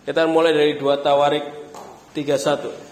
Kita 0.00 0.24
mulai 0.24 0.56
dari 0.56 0.80
dua 0.80 0.96
Tawarik 0.96 1.44
31. 2.16 2.88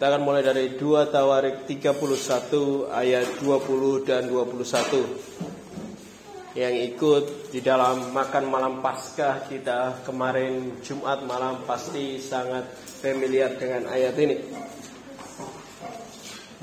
Kita 0.00 0.16
akan 0.16 0.24
mulai 0.24 0.40
dari 0.40 0.80
2 0.80 1.12
Tawarik 1.12 1.68
31 1.68 2.88
ayat 2.88 3.36
20 3.44 4.08
dan 4.08 4.32
21 4.32 6.56
Yang 6.56 6.74
ikut 6.88 7.52
di 7.52 7.60
dalam 7.60 8.08
makan 8.08 8.48
malam 8.48 8.80
Paskah 8.80 9.44
kita 9.44 10.00
kemarin 10.08 10.80
Jumat 10.80 11.20
malam 11.28 11.68
pasti 11.68 12.16
sangat 12.16 12.64
familiar 12.80 13.52
dengan 13.60 13.92
ayat 13.92 14.16
ini 14.16 14.40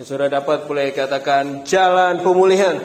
sudah 0.05 0.29
dapat 0.29 0.69
boleh 0.69 0.93
katakan 0.93 1.65
jalan 1.65 2.21
pemulihan 2.21 2.77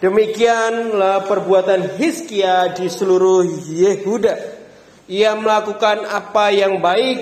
Demikianlah 0.00 1.28
perbuatan 1.28 2.00
Hizkia 2.00 2.72
di 2.72 2.88
seluruh 2.88 3.44
Yehuda 3.68 4.60
ia 5.10 5.34
melakukan 5.34 6.06
apa 6.06 6.54
yang 6.54 6.78
baik, 6.78 7.18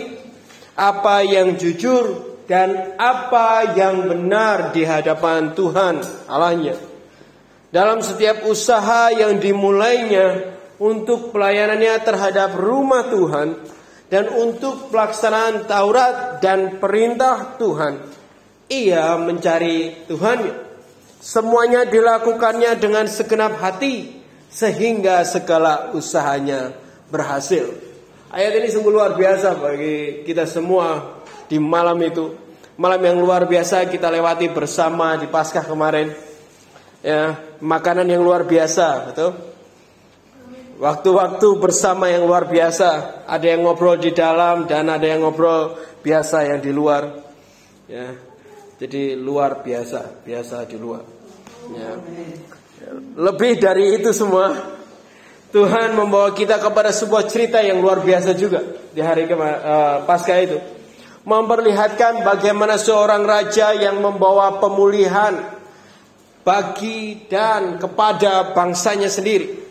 apa 0.77 1.24
yang 1.24 1.56
jujur, 1.56 2.38
dan 2.44 2.94
apa 3.00 3.74
yang 3.74 4.06
benar 4.06 4.77
di 4.77 4.84
hadapan 4.84 5.56
Tuhan 5.56 6.05
Allahnya. 6.28 6.77
Dalam 7.72 8.05
setiap 8.05 8.44
usaha 8.44 9.08
yang 9.10 9.41
dimulainya 9.41 10.56
untuk 10.78 11.32
pelayanannya 11.32 11.96
terhadap 12.05 12.56
rumah 12.56 13.08
Tuhan 13.08 13.56
dan 14.08 14.32
untuk 14.32 14.88
pelaksanaan 14.88 15.68
Taurat 15.68 16.40
dan 16.40 16.80
perintah 16.80 17.60
Tuhan, 17.60 18.00
ia 18.72 19.16
mencari 19.20 20.08
Tuhannya. 20.08 20.69
Semuanya 21.19 21.84
dilakukannya 21.84 22.78
dengan 22.80 23.05
segenap 23.05 23.60
hati 23.60 24.16
sehingga 24.48 25.20
segala 25.28 25.92
usahanya 25.92 26.72
berhasil. 27.12 27.68
Ayat 28.33 28.60
ini 28.60 28.68
sungguh 28.72 28.92
luar 28.92 29.16
biasa 29.16 29.56
bagi 29.56 30.24
kita 30.24 30.48
semua 30.48 31.20
di 31.48 31.61
malam 31.61 31.96
itu. 32.05 32.33
Malam 32.78 33.00
yang 33.02 33.18
luar 33.18 33.44
biasa 33.44 33.88
kita 33.90 34.08
lewati 34.08 34.48
bersama 34.52 35.18
di 35.18 35.27
Paskah 35.27 35.66
kemarin. 35.66 36.14
Ya, 37.02 37.34
makanan 37.58 38.06
yang 38.06 38.22
luar 38.22 38.46
biasa, 38.46 39.11
betul? 39.11 39.47
Waktu-waktu 40.78 41.48
bersama 41.58 42.06
yang 42.06 42.22
luar 42.22 42.46
biasa. 42.46 43.26
Ada 43.26 43.58
yang 43.58 43.66
ngobrol 43.66 43.98
di 43.98 44.14
dalam 44.14 44.70
dan 44.70 44.86
ada 44.86 45.02
yang 45.02 45.26
ngobrol 45.26 45.74
biasa 46.06 46.46
yang 46.46 46.62
di 46.62 46.70
luar. 46.70 47.02
Ya. 47.90 48.14
Jadi 48.78 49.18
luar 49.18 49.66
biasa, 49.66 50.22
biasa 50.22 50.62
di 50.70 50.78
luar. 50.78 51.02
Ya. 51.74 51.98
Lebih 53.18 53.58
dari 53.58 53.98
itu 53.98 54.14
semua 54.14 54.54
Tuhan 55.50 55.98
membawa 55.98 56.30
kita 56.30 56.62
kepada 56.62 56.94
sebuah 56.94 57.26
cerita 57.26 57.58
yang 57.58 57.82
luar 57.82 57.98
biasa 57.98 58.38
juga 58.38 58.62
di 58.94 59.02
hari 59.02 59.26
uh, 59.26 60.06
pasca 60.06 60.38
itu. 60.38 60.62
Memperlihatkan 61.26 62.22
bagaimana 62.22 62.78
seorang 62.78 63.26
raja 63.26 63.74
yang 63.74 63.98
membawa 63.98 64.62
pemulihan 64.62 65.58
bagi 66.46 67.26
dan 67.26 67.82
kepada 67.82 68.54
bangsanya 68.54 69.10
sendiri. 69.10 69.67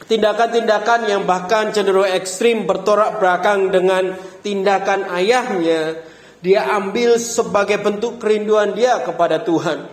Tindakan-tindakan 0.00 1.06
yang 1.06 1.22
bahkan 1.28 1.70
cenderung 1.70 2.08
ekstrim 2.08 2.64
bertorak 2.64 3.20
belakang 3.20 3.68
dengan 3.68 4.16
tindakan 4.40 5.06
ayahnya, 5.12 6.00
dia 6.40 6.66
ambil 6.72 7.20
sebagai 7.20 7.78
bentuk 7.78 8.16
kerinduan 8.16 8.72
dia 8.72 9.00
kepada 9.04 9.44
Tuhan. 9.44 9.86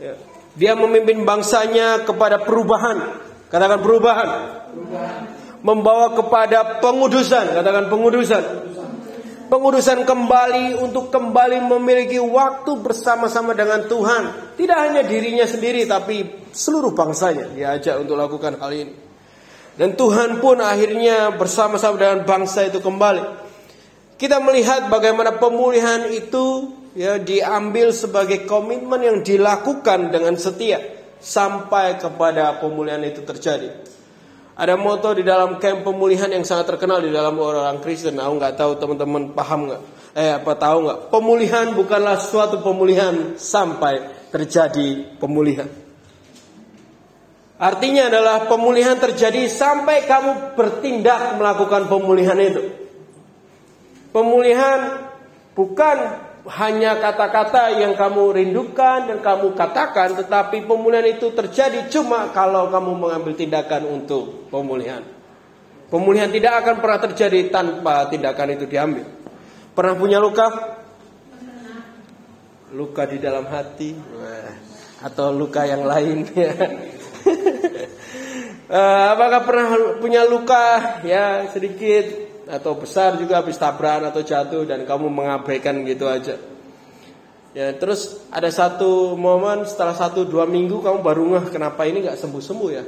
Ya. 0.00 0.14
Dia 0.56 0.72
memimpin 0.72 1.28
bangsanya 1.28 2.08
kepada 2.08 2.40
perubahan 2.40 3.26
Katakan 3.46 3.78
perubahan. 3.78 4.28
Membawa 5.62 6.14
kepada 6.14 6.82
pengudusan. 6.82 7.54
Katakan 7.54 7.86
pengudusan. 7.90 8.44
Pengudusan 9.46 10.02
kembali 10.02 10.74
untuk 10.82 11.14
kembali 11.14 11.62
memiliki 11.70 12.18
waktu 12.18 12.82
bersama-sama 12.82 13.54
dengan 13.54 13.86
Tuhan. 13.86 14.54
Tidak 14.58 14.78
hanya 14.78 15.06
dirinya 15.06 15.46
sendiri 15.46 15.86
tapi 15.86 16.50
seluruh 16.50 16.90
bangsanya 16.90 17.54
diajak 17.54 18.02
untuk 18.02 18.18
lakukan 18.18 18.58
hal 18.58 18.74
ini. 18.74 19.05
Dan 19.76 19.92
Tuhan 19.92 20.40
pun 20.40 20.56
akhirnya 20.56 21.36
bersama-sama 21.36 22.00
dengan 22.00 22.24
bangsa 22.24 22.64
itu 22.64 22.80
kembali. 22.80 23.44
Kita 24.16 24.40
melihat 24.40 24.88
bagaimana 24.88 25.36
pemulihan 25.36 26.08
itu 26.08 26.72
ya 26.96 27.20
diambil 27.20 27.92
sebagai 27.92 28.48
komitmen 28.48 29.04
yang 29.04 29.18
dilakukan 29.20 30.08
dengan 30.08 30.32
setia 30.40 30.80
sampai 31.20 32.00
kepada 32.00 32.56
pemulihan 32.56 33.04
itu 33.04 33.20
terjadi. 33.20 33.68
Ada 34.56 34.80
moto 34.80 35.12
di 35.12 35.20
dalam 35.20 35.60
camp 35.60 35.84
pemulihan 35.84 36.32
yang 36.32 36.40
sangat 36.48 36.72
terkenal 36.72 37.04
di 37.04 37.12
dalam 37.12 37.36
orang 37.36 37.76
Kristen. 37.84 38.16
Aku 38.16 38.40
nggak 38.40 38.56
tahu 38.56 38.80
teman-teman 38.80 39.36
paham 39.36 39.68
nggak? 39.68 39.82
Eh 40.16 40.32
apa 40.32 40.52
tahu 40.56 40.88
nggak? 40.88 40.98
Pemulihan 41.12 41.66
bukanlah 41.76 42.16
suatu 42.16 42.64
pemulihan 42.64 43.36
sampai 43.36 44.00
terjadi 44.32 45.20
pemulihan. 45.20 45.68
Artinya 47.56 48.12
adalah 48.12 48.44
pemulihan 48.44 49.00
terjadi 49.00 49.48
sampai 49.48 50.04
kamu 50.04 50.60
bertindak 50.60 51.40
melakukan 51.40 51.88
pemulihan 51.88 52.36
itu. 52.36 52.68
Pemulihan 54.12 55.08
bukan 55.56 55.96
hanya 56.46 57.00
kata-kata 57.00 57.80
yang 57.80 57.96
kamu 57.96 58.36
rindukan 58.36 59.08
dan 59.08 59.18
kamu 59.24 59.56
katakan, 59.56 60.20
tetapi 60.20 60.68
pemulihan 60.68 61.08
itu 61.08 61.32
terjadi 61.32 61.88
cuma 61.88 62.28
kalau 62.30 62.68
kamu 62.68 62.92
mengambil 62.92 63.32
tindakan 63.32 63.88
untuk 63.88 64.52
pemulihan. 64.52 65.00
Pemulihan 65.88 66.28
tidak 66.28 66.60
akan 66.60 66.76
pernah 66.84 67.00
terjadi 67.08 67.40
tanpa 67.48 68.04
tindakan 68.12 68.52
itu 68.52 68.68
diambil. 68.68 69.06
Pernah 69.72 69.94
punya 69.96 70.18
luka? 70.20 70.76
Luka 72.76 73.08
di 73.08 73.16
dalam 73.16 73.48
hati, 73.48 73.96
atau 75.00 75.32
luka 75.32 75.64
yang 75.64 75.88
lain? 75.88 76.26
Eh, 78.66 79.06
apakah 79.14 79.46
pernah 79.46 79.66
punya 80.02 80.26
luka 80.26 80.98
ya 81.06 81.46
sedikit 81.54 82.02
atau 82.50 82.74
besar 82.74 83.14
juga 83.14 83.38
habis 83.38 83.54
tabrakan 83.54 84.10
atau 84.10 84.26
jatuh 84.26 84.66
dan 84.66 84.82
kamu 84.82 85.06
mengabaikan 85.06 85.86
gitu 85.86 86.10
aja. 86.10 86.34
Ya, 87.54 87.70
terus 87.78 88.26
ada 88.34 88.50
satu 88.50 89.14
momen 89.14 89.62
setelah 89.70 89.94
satu 89.94 90.26
dua 90.26 90.50
minggu 90.50 90.82
kamu 90.82 90.98
baru 90.98 91.22
ngeh 91.30 91.46
kenapa 91.54 91.86
ini 91.86 92.10
nggak 92.10 92.18
sembuh 92.18 92.42
sembuh 92.42 92.70
ya. 92.74 92.84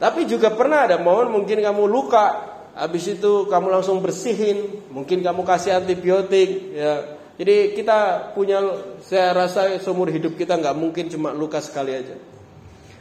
Tapi 0.00 0.20
juga 0.24 0.48
pernah 0.56 0.88
ada 0.88 0.96
momen 0.96 1.30
mungkin 1.30 1.60
kamu 1.60 1.84
luka, 1.84 2.26
habis 2.74 3.12
itu 3.12 3.44
kamu 3.46 3.70
langsung 3.70 4.00
bersihin, 4.00 4.88
mungkin 4.90 5.20
kamu 5.20 5.46
kasih 5.46 5.84
antibiotik, 5.84 6.74
ya. 6.74 7.20
Jadi 7.38 7.76
kita 7.78 8.32
punya, 8.34 8.58
saya 9.04 9.30
rasa 9.30 9.78
seumur 9.78 10.10
hidup 10.10 10.34
kita 10.34 10.58
nggak 10.58 10.74
mungkin 10.74 11.06
cuma 11.06 11.30
luka 11.30 11.62
sekali 11.62 11.94
aja. 11.94 12.31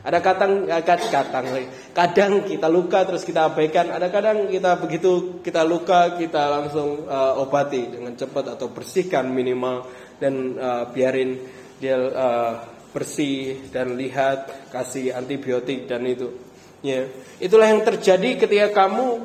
Ada 0.01 0.17
kadang 0.17 0.65
kadang 0.65 1.45
kadang 1.93 2.33
kita 2.49 2.65
luka 2.65 3.05
terus 3.05 3.21
kita 3.21 3.53
abaikan, 3.53 3.93
ada 3.93 4.09
kadang 4.09 4.49
kita 4.49 4.81
begitu 4.81 5.41
kita 5.45 5.61
luka 5.61 6.17
kita 6.17 6.49
langsung 6.49 7.05
uh, 7.05 7.37
obati 7.37 7.85
dengan 7.85 8.17
cepat 8.17 8.57
atau 8.57 8.73
bersihkan 8.73 9.29
minimal 9.29 9.85
dan 10.17 10.57
uh, 10.57 10.89
biarin 10.89 11.37
dia 11.77 11.97
uh, 11.97 12.53
bersih 12.89 13.69
dan 13.69 13.93
lihat 13.93 14.69
kasih 14.73 15.13
antibiotik 15.13 15.85
dan 15.85 16.01
itu. 16.09 16.33
Ya, 16.81 17.05
itulah 17.37 17.69
yang 17.69 17.85
terjadi 17.85 18.41
ketika 18.41 18.73
kamu 18.73 19.21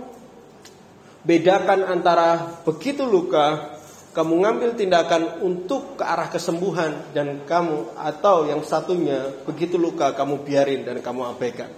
bedakan 1.25 1.89
antara 1.89 2.61
begitu 2.69 3.09
luka 3.09 3.76
kamu 4.17 4.49
ngambil 4.49 4.71
tindakan 4.81 5.45
untuk 5.45 6.01
ke 6.01 6.05
arah 6.09 6.33
kesembuhan 6.33 7.13
dan 7.13 7.45
kamu 7.45 8.01
atau 8.01 8.49
yang 8.49 8.65
satunya 8.65 9.29
begitu 9.45 9.77
luka 9.77 10.17
kamu 10.17 10.41
biarin 10.41 10.89
dan 10.89 11.05
kamu 11.05 11.37
abaikan. 11.37 11.69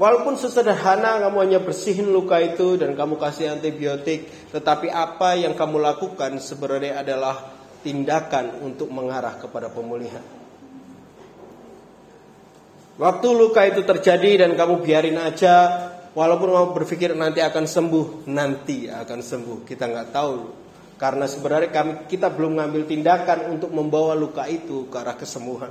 Walaupun 0.00 0.40
sesederhana 0.40 1.20
kamu 1.20 1.36
hanya 1.44 1.60
bersihin 1.60 2.08
luka 2.08 2.40
itu 2.40 2.80
dan 2.80 2.96
kamu 2.96 3.20
kasih 3.20 3.52
antibiotik, 3.52 4.48
tetapi 4.48 4.88
apa 4.88 5.36
yang 5.36 5.52
kamu 5.52 5.76
lakukan 5.76 6.40
sebenarnya 6.40 7.04
adalah 7.04 7.52
tindakan 7.84 8.64
untuk 8.64 8.88
mengarah 8.88 9.36
kepada 9.36 9.68
pemulihan. 9.68 10.24
Waktu 12.96 13.28
luka 13.30 13.66
itu 13.68 13.84
terjadi 13.84 14.46
dan 14.46 14.56
kamu 14.56 14.80
biarin 14.80 15.18
aja, 15.20 15.87
Walaupun 16.18 16.50
kamu 16.50 16.68
berpikir 16.74 17.14
nanti 17.14 17.38
akan 17.38 17.62
sembuh, 17.62 18.26
nanti 18.26 18.90
akan 18.90 19.22
sembuh. 19.22 19.62
Kita 19.62 19.86
nggak 19.86 20.08
tahu 20.10 20.34
karena 20.98 21.30
sebenarnya 21.30 21.70
kami 21.70 21.92
kita 22.10 22.26
belum 22.34 22.58
mengambil 22.58 22.90
tindakan 22.90 23.54
untuk 23.54 23.70
membawa 23.70 24.18
luka 24.18 24.50
itu 24.50 24.90
ke 24.90 24.98
arah 24.98 25.14
kesembuhan. 25.14 25.70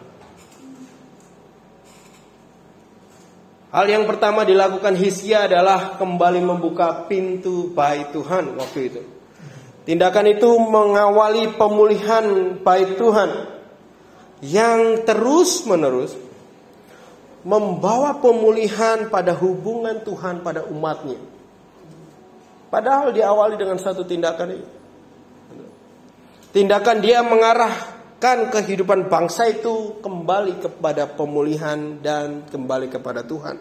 Hal 3.76 3.86
yang 3.92 4.08
pertama 4.08 4.48
dilakukan 4.48 4.96
Hisya 4.96 5.52
adalah 5.52 6.00
kembali 6.00 6.40
membuka 6.40 7.04
pintu 7.12 7.76
baik 7.76 8.16
Tuhan 8.16 8.56
waktu 8.56 8.80
itu. 8.88 9.02
Tindakan 9.84 10.32
itu 10.32 10.48
mengawali 10.64 11.60
pemulihan 11.60 12.56
bait 12.64 12.96
Tuhan 12.96 13.52
yang 14.40 15.04
terus-menerus 15.04 16.27
membawa 17.48 18.20
pemulihan 18.20 19.08
pada 19.08 19.32
hubungan 19.32 20.04
Tuhan 20.04 20.44
pada 20.44 20.68
umatnya. 20.68 21.16
Padahal 22.68 23.16
diawali 23.16 23.56
dengan 23.56 23.80
satu 23.80 24.04
tindakan 24.04 24.60
ini. 24.60 24.68
Tindakan 26.52 27.00
dia 27.00 27.24
mengarahkan 27.24 28.52
kehidupan 28.52 29.08
bangsa 29.08 29.48
itu 29.48 29.96
kembali 30.04 30.60
kepada 30.60 31.08
pemulihan 31.08 32.04
dan 32.04 32.44
kembali 32.52 32.92
kepada 32.92 33.24
Tuhan. 33.24 33.56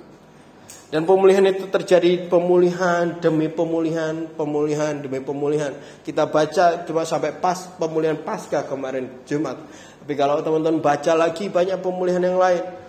Dan 0.91 1.07
pemulihan 1.07 1.47
itu 1.47 1.71
terjadi 1.71 2.27
pemulihan 2.27 3.23
demi 3.23 3.47
pemulihan, 3.47 4.27
pemulihan 4.35 4.99
demi 4.99 5.23
pemulihan. 5.23 5.75
Kita 6.03 6.27
baca 6.27 6.83
cuma 6.83 7.07
sampai 7.07 7.39
pas 7.39 7.71
pemulihan 7.79 8.19
pasca 8.19 8.67
kemarin 8.67 9.23
Jumat. 9.27 9.63
Tapi 10.03 10.15
kalau 10.19 10.43
teman-teman 10.43 10.83
baca 10.83 11.15
lagi 11.15 11.47
banyak 11.47 11.79
pemulihan 11.79 12.23
yang 12.23 12.39
lain. 12.39 12.86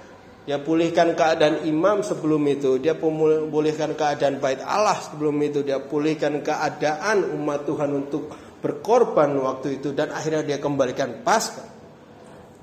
Dia 0.48 0.64
pulihkan 0.64 1.12
keadaan 1.12 1.68
imam 1.68 2.00
sebelum 2.00 2.40
itu, 2.48 2.80
dia 2.80 2.96
pulihkan 2.96 4.00
keadaan 4.00 4.40
bait 4.40 4.64
Allah 4.64 4.96
sebelum 4.96 5.36
itu, 5.44 5.60
dia 5.60 5.84
pulihkan 5.84 6.40
keadaan 6.40 7.36
umat 7.36 7.68
Tuhan 7.68 7.92
untuk 7.92 8.32
berkorban 8.64 9.28
waktu 9.44 9.84
itu 9.84 9.92
dan 9.92 10.16
akhirnya 10.16 10.48
dia 10.48 10.58
kembalikan 10.64 11.20
pasca. 11.20 11.68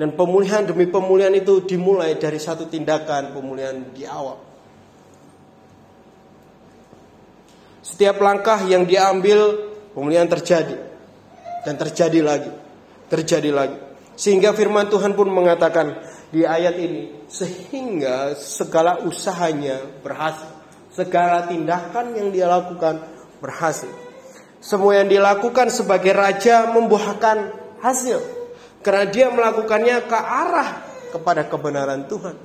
Dan 0.00 0.16
pemulihan 0.16 0.64
demi 0.64 0.88
pemulihan 0.88 1.30
itu 1.36 1.60
dimulai 1.68 2.16
dari 2.16 2.40
satu 2.40 2.66
tindakan 2.66 3.36
pemulihan 3.36 3.76
di 3.92 4.08
awal. 4.08 4.40
Setiap 7.84 8.16
langkah 8.18 8.64
yang 8.64 8.88
diambil 8.88 9.70
pemulihan 9.92 10.26
terjadi 10.26 10.80
dan 11.68 11.76
terjadi 11.76 12.20
lagi, 12.24 12.52
terjadi 13.12 13.50
lagi. 13.52 13.78
Sehingga 14.16 14.56
firman 14.56 14.88
Tuhan 14.88 15.12
pun 15.12 15.28
mengatakan 15.30 15.94
di 16.34 16.42
ayat 16.42 16.74
ini, 16.74 17.30
sehingga 17.30 18.34
segala 18.34 19.06
usahanya 19.06 19.78
berhasil, 20.02 20.50
segala 20.90 21.46
tindakan 21.46 22.18
yang 22.18 22.34
dia 22.34 22.50
lakukan 22.50 22.98
berhasil. 23.38 23.90
Semua 24.58 24.98
yang 24.98 25.06
dilakukan 25.06 25.70
sebagai 25.70 26.10
raja 26.10 26.66
membuahkan 26.74 27.52
hasil 27.84 28.18
karena 28.80 29.04
dia 29.06 29.28
melakukannya 29.28 30.08
ke 30.08 30.18
arah 30.18 30.70
kepada 31.12 31.46
kebenaran 31.46 32.08
Tuhan. 32.08 32.36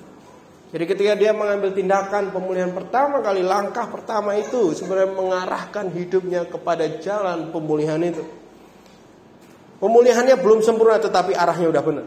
Jadi 0.70 0.86
ketika 0.86 1.14
dia 1.18 1.34
mengambil 1.34 1.74
tindakan 1.74 2.30
pemulihan 2.30 2.70
pertama 2.70 3.26
kali, 3.26 3.42
langkah 3.42 3.90
pertama 3.90 4.38
itu 4.38 4.78
sebenarnya 4.78 5.18
mengarahkan 5.18 5.90
hidupnya 5.90 6.46
kepada 6.46 6.86
jalan 7.02 7.50
pemulihan 7.50 7.98
itu. 8.06 8.22
Pemulihannya 9.82 10.36
belum 10.38 10.62
sempurna 10.62 11.02
tetapi 11.02 11.34
arahnya 11.34 11.72
udah 11.74 11.84
benar. 11.84 12.06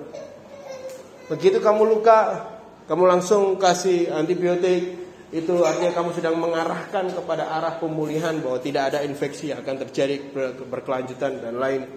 Begitu 1.32 1.64
kamu 1.64 1.88
luka, 1.88 2.44
kamu 2.84 3.08
langsung 3.08 3.56
kasih 3.56 4.12
antibiotik, 4.12 5.00
itu 5.32 5.64
artinya 5.64 5.96
kamu 5.96 6.12
sedang 6.12 6.36
mengarahkan 6.36 7.08
kepada 7.08 7.48
arah 7.48 7.80
pemulihan 7.80 8.36
bahwa 8.44 8.60
tidak 8.60 8.92
ada 8.92 9.00
infeksi 9.00 9.48
yang 9.48 9.64
akan 9.64 9.80
terjadi 9.88 10.20
berkelanjutan 10.68 11.40
dan 11.40 11.56
lain. 11.56 11.88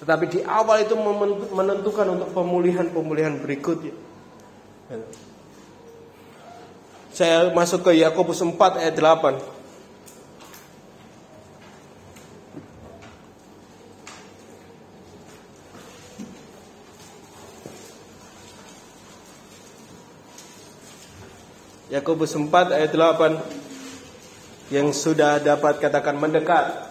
Tetapi 0.00 0.24
di 0.32 0.40
awal 0.48 0.88
itu 0.88 0.96
menentukan 1.52 2.08
untuk 2.08 2.32
pemulihan-pemulihan 2.32 3.36
berikutnya. 3.44 3.92
Saya 7.12 7.52
masuk 7.52 7.84
ke 7.84 8.00
Yakobus 8.00 8.40
4 8.40 8.56
ayat 8.80 8.96
8. 8.96 9.59
Yakobus 22.00 22.32
4 22.32 22.48
ayat 22.72 22.96
8 22.96 24.72
yang 24.72 24.88
sudah 24.96 25.36
dapat 25.36 25.76
katakan 25.76 26.16
mendekat. 26.16 26.88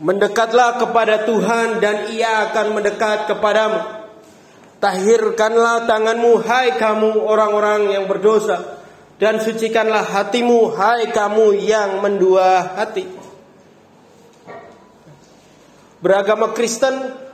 Mendekatlah 0.00 0.80
kepada 0.80 1.26
Tuhan 1.28 1.82
dan 1.82 2.08
Ia 2.14 2.48
akan 2.48 2.66
mendekat 2.78 3.28
kepadamu. 3.28 4.00
Tahirkanlah 4.80 5.84
tanganmu 5.84 6.40
hai 6.40 6.80
kamu 6.80 7.20
orang-orang 7.20 8.00
yang 8.00 8.08
berdosa 8.08 8.80
dan 9.20 9.36
sucikanlah 9.44 10.00
hatimu 10.00 10.72
hai 10.72 11.12
kamu 11.12 11.52
yang 11.60 12.00
mendua 12.00 12.80
hati. 12.80 13.04
Beragama 16.00 16.56
Kristen 16.56 17.28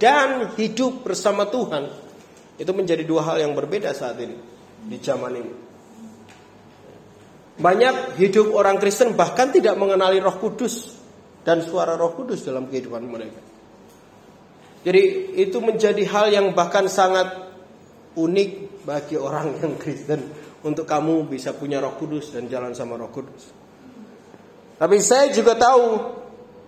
dan 0.00 0.56
hidup 0.56 1.04
bersama 1.04 1.44
Tuhan 1.52 1.92
itu 2.56 2.72
menjadi 2.72 3.04
dua 3.04 3.28
hal 3.28 3.36
yang 3.44 3.52
berbeda 3.52 3.92
saat 3.92 4.16
ini 4.16 4.36
di 4.88 4.96
zaman 4.96 5.32
ini. 5.36 5.52
Banyak 7.60 8.16
hidup 8.16 8.56
orang 8.56 8.80
Kristen 8.80 9.12
bahkan 9.12 9.52
tidak 9.52 9.76
mengenali 9.76 10.16
Roh 10.16 10.40
Kudus 10.40 10.96
dan 11.44 11.60
suara 11.60 11.92
Roh 12.00 12.16
Kudus 12.16 12.40
dalam 12.40 12.64
kehidupan 12.72 13.04
mereka. 13.04 13.40
Jadi 14.80 15.36
itu 15.36 15.60
menjadi 15.60 16.00
hal 16.08 16.32
yang 16.32 16.56
bahkan 16.56 16.88
sangat 16.88 17.52
unik 18.16 18.82
bagi 18.88 19.20
orang 19.20 19.60
yang 19.60 19.76
Kristen 19.76 20.32
untuk 20.64 20.88
kamu 20.88 21.28
bisa 21.28 21.52
punya 21.52 21.84
Roh 21.84 22.00
Kudus 22.00 22.32
dan 22.32 22.48
jalan 22.48 22.72
sama 22.72 22.96
Roh 22.96 23.12
Kudus. 23.12 23.52
Tapi 24.80 24.96
saya 25.04 25.28
juga 25.28 25.60
tahu 25.60 25.84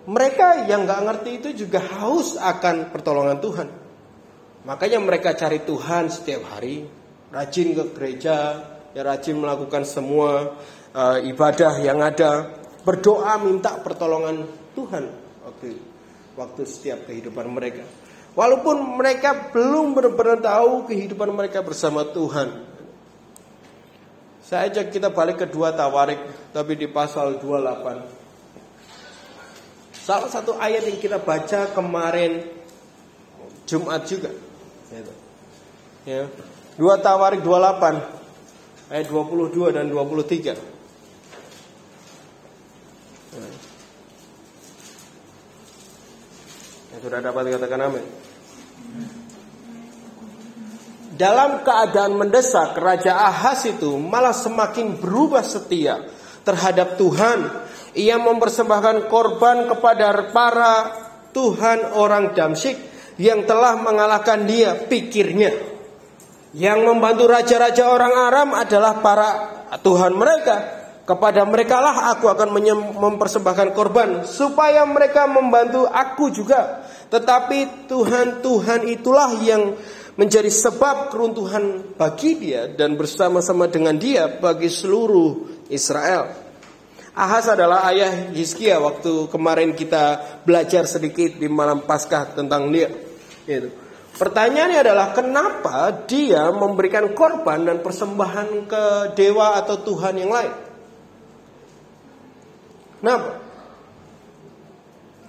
mereka 0.02 0.66
yang 0.66 0.82
nggak 0.82 1.02
ngerti 1.06 1.30
itu 1.38 1.48
juga 1.66 1.78
haus 1.78 2.34
akan 2.34 2.90
pertolongan 2.90 3.38
Tuhan. 3.38 3.68
Makanya 4.66 4.98
mereka 5.02 5.34
cari 5.34 5.62
Tuhan 5.62 6.10
setiap 6.10 6.42
hari, 6.54 6.86
rajin 7.30 7.74
ke 7.74 7.84
gereja, 7.94 8.36
ya 8.94 9.02
rajin 9.02 9.38
melakukan 9.38 9.82
semua 9.82 10.58
uh, 10.94 11.18
ibadah 11.22 11.82
yang 11.82 11.98
ada, 12.02 12.50
berdoa 12.82 13.38
minta 13.42 13.78
pertolongan 13.82 14.46
Tuhan 14.74 15.04
waktu 15.42 15.68
waktu 16.38 16.62
setiap 16.66 17.06
kehidupan 17.10 17.46
mereka. 17.50 17.82
Walaupun 18.32 18.96
mereka 18.96 19.52
belum 19.52 19.92
benar-benar 19.92 20.40
tahu 20.40 20.88
kehidupan 20.88 21.28
mereka 21.36 21.60
bersama 21.60 22.06
Tuhan. 22.08 22.72
Saya 24.40 24.72
ajak 24.72 24.88
kita 24.88 25.12
balik 25.12 25.44
ke 25.44 25.46
dua 25.48 25.76
tawarik, 25.76 26.18
tapi 26.50 26.76
di 26.76 26.88
pasal 26.88 27.36
28. 27.40 28.21
Salah 30.02 30.26
satu 30.26 30.58
ayat 30.58 30.82
yang 30.90 30.98
kita 30.98 31.22
baca 31.22 31.70
kemarin 31.70 32.42
Jumat 33.70 34.02
juga. 34.02 34.34
Ya. 36.02 36.26
Dua 36.74 36.98
tawarik 36.98 37.46
28 37.46 38.90
ayat 38.90 39.06
22 39.06 39.70
dan 39.70 39.86
23. 39.86 40.58
Yang 46.90 47.00
sudah 47.06 47.20
dapat 47.22 47.42
katakan 47.54 47.80
amin. 47.86 48.04
Dalam 51.14 51.62
keadaan 51.62 52.18
mendesak, 52.18 52.74
Raja 52.74 53.14
Ahas 53.14 53.62
itu 53.70 53.94
malah 54.00 54.34
semakin 54.34 54.98
berubah 54.98 55.46
setia 55.46 56.02
terhadap 56.42 56.98
Tuhan. 56.98 57.70
Ia 57.92 58.16
mempersembahkan 58.16 59.12
korban 59.12 59.68
kepada 59.68 60.32
para 60.32 60.74
Tuhan 61.36 61.92
orang 61.92 62.32
Damsik 62.32 62.76
yang 63.20 63.44
telah 63.44 63.76
mengalahkan 63.76 64.48
dia 64.48 64.76
pikirnya. 64.88 65.52
Yang 66.52 66.78
membantu 66.84 67.32
raja-raja 67.32 67.88
orang 67.88 68.12
Aram 68.12 68.48
adalah 68.56 69.00
para 69.00 69.28
Tuhan 69.80 70.12
mereka. 70.16 70.80
Kepada 71.02 71.42
mereka 71.42 71.82
lah 71.82 72.14
aku 72.14 72.30
akan 72.30 72.48
mempersembahkan 72.94 73.74
korban 73.74 74.22
supaya 74.22 74.86
mereka 74.86 75.26
membantu 75.26 75.84
aku 75.88 76.30
juga. 76.30 76.86
Tetapi 77.10 77.90
Tuhan 77.90 78.40
Tuhan 78.40 78.80
itulah 78.88 79.36
yang 79.42 79.76
menjadi 80.16 80.48
sebab 80.48 81.08
keruntuhan 81.08 81.96
bagi 81.96 82.36
dia 82.36 82.68
dan 82.68 82.96
bersama-sama 83.00 83.68
dengan 83.68 83.96
dia 83.96 84.28
bagi 84.28 84.68
seluruh 84.68 85.64
Israel. 85.72 86.41
Ahas 87.12 87.44
adalah 87.44 87.84
ayah 87.92 88.32
Hizkia 88.32 88.80
waktu 88.80 89.28
kemarin 89.28 89.76
kita 89.76 90.16
belajar 90.48 90.88
sedikit 90.88 91.36
di 91.36 91.44
malam 91.44 91.84
Paskah 91.84 92.32
tentang 92.32 92.72
dia. 92.72 92.88
Itu. 93.44 93.68
Pertanyaannya 94.16 94.80
adalah 94.80 95.12
kenapa 95.12 95.92
dia 96.08 96.48
memberikan 96.48 97.12
korban 97.12 97.68
dan 97.68 97.84
persembahan 97.84 98.64
ke 98.64 98.84
dewa 99.12 99.60
atau 99.60 99.76
Tuhan 99.84 100.14
yang 100.24 100.32
lain? 100.32 100.52
Kenapa? 103.00 103.32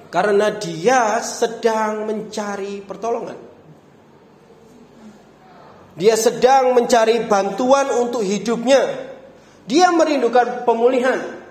Karena 0.08 0.48
dia 0.56 1.20
sedang 1.20 2.08
mencari 2.08 2.80
pertolongan. 2.80 3.40
Dia 6.00 6.16
sedang 6.16 6.72
mencari 6.72 7.28
bantuan 7.28 7.92
untuk 7.92 8.24
hidupnya. 8.24 9.12
Dia 9.68 9.92
merindukan 9.92 10.64
pemulihan. 10.64 11.43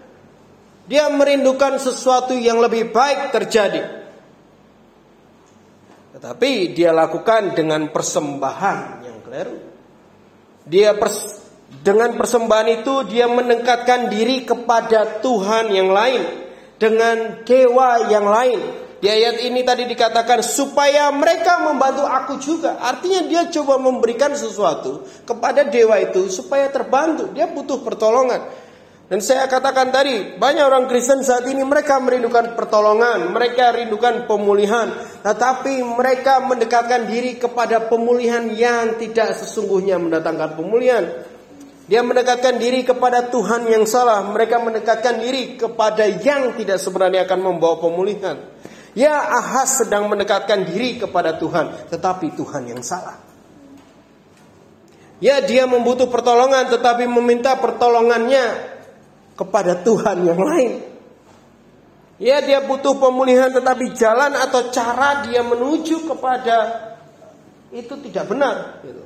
Dia 0.91 1.07
merindukan 1.11 1.79
sesuatu 1.79 2.35
yang 2.35 2.59
lebih 2.59 2.91
baik 2.91 3.31
terjadi. 3.31 4.03
Tetapi 6.13 6.77
dia 6.77 6.91
lakukan 6.91 7.55
dengan 7.55 7.89
persembahan 7.89 8.79
yang 9.07 9.19
keliru. 9.25 9.57
Dia 10.67 10.95
pers 10.95 11.43
dengan 11.83 12.15
persembahan 12.21 12.85
itu 12.85 12.95
dia 13.09 13.25
mendekatkan 13.25 14.13
diri 14.13 14.45
kepada 14.45 15.25
Tuhan 15.25 15.73
yang 15.73 15.89
lain 15.89 16.23
dengan 16.77 17.41
dewa 17.49 18.13
yang 18.13 18.29
lain. 18.29 18.61
Di 19.03 19.11
ayat 19.11 19.43
ini 19.43 19.67
tadi 19.67 19.83
dikatakan 19.89 20.47
supaya 20.47 21.11
mereka 21.11 21.59
membantu 21.59 22.07
aku 22.07 22.39
juga. 22.39 22.79
Artinya 22.79 23.27
dia 23.27 23.43
coba 23.51 23.75
memberikan 23.83 24.31
sesuatu 24.31 25.03
kepada 25.27 25.67
dewa 25.67 25.99
itu 25.99 26.31
supaya 26.31 26.71
terbantu. 26.71 27.35
Dia 27.35 27.51
butuh 27.51 27.83
pertolongan. 27.83 28.47
Dan 29.13 29.21
saya 29.21 29.45
katakan 29.45 29.93
tadi, 29.93 30.41
banyak 30.41 30.65
orang 30.65 30.89
Kristen 30.89 31.21
saat 31.21 31.45
ini 31.45 31.61
mereka 31.61 32.01
merindukan 32.01 32.57
pertolongan, 32.57 33.29
mereka 33.29 33.69
rindukan 33.77 34.25
pemulihan, 34.25 34.89
tetapi 35.21 35.85
mereka 35.85 36.41
mendekatkan 36.41 37.13
diri 37.13 37.37
kepada 37.37 37.93
pemulihan 37.93 38.49
yang 38.57 38.97
tidak 38.97 39.37
sesungguhnya 39.37 40.01
mendatangkan 40.01 40.57
pemulihan. 40.57 41.29
Dia 41.93 42.01
mendekatkan 42.01 42.57
diri 42.57 42.89
kepada 42.89 43.29
Tuhan 43.29 43.69
yang 43.69 43.85
salah, 43.85 44.25
mereka 44.33 44.65
mendekatkan 44.65 45.21
diri 45.21 45.61
kepada 45.61 46.09
yang 46.09 46.57
tidak 46.57 46.81
sebenarnya 46.81 47.29
akan 47.29 47.53
membawa 47.53 47.85
pemulihan. 47.85 48.41
Ya 48.97 49.13
Ahas 49.13 49.77
sedang 49.77 50.09
mendekatkan 50.09 50.65
diri 50.73 50.97
kepada 50.97 51.37
Tuhan, 51.37 51.93
tetapi 51.93 52.33
Tuhan 52.33 52.65
yang 52.65 52.81
salah. 52.81 53.21
Ya 55.21 55.45
dia 55.45 55.69
membutuh 55.69 56.09
pertolongan 56.09 56.73
tetapi 56.73 57.05
meminta 57.07 57.61
pertolongannya 57.61 58.73
kepada 59.43 59.83
Tuhan 59.83 60.23
yang 60.23 60.39
lain. 60.39 60.73
Ya 62.23 62.39
dia 62.39 62.63
butuh 62.63 63.03
pemulihan 63.03 63.51
tetapi 63.51 63.99
jalan 63.99 64.31
atau 64.39 64.71
cara 64.71 65.27
dia 65.27 65.43
menuju 65.43 66.07
kepada 66.07 66.57
itu 67.75 67.99
tidak 68.07 68.31
benar. 68.31 68.79
Gitu. 68.87 69.03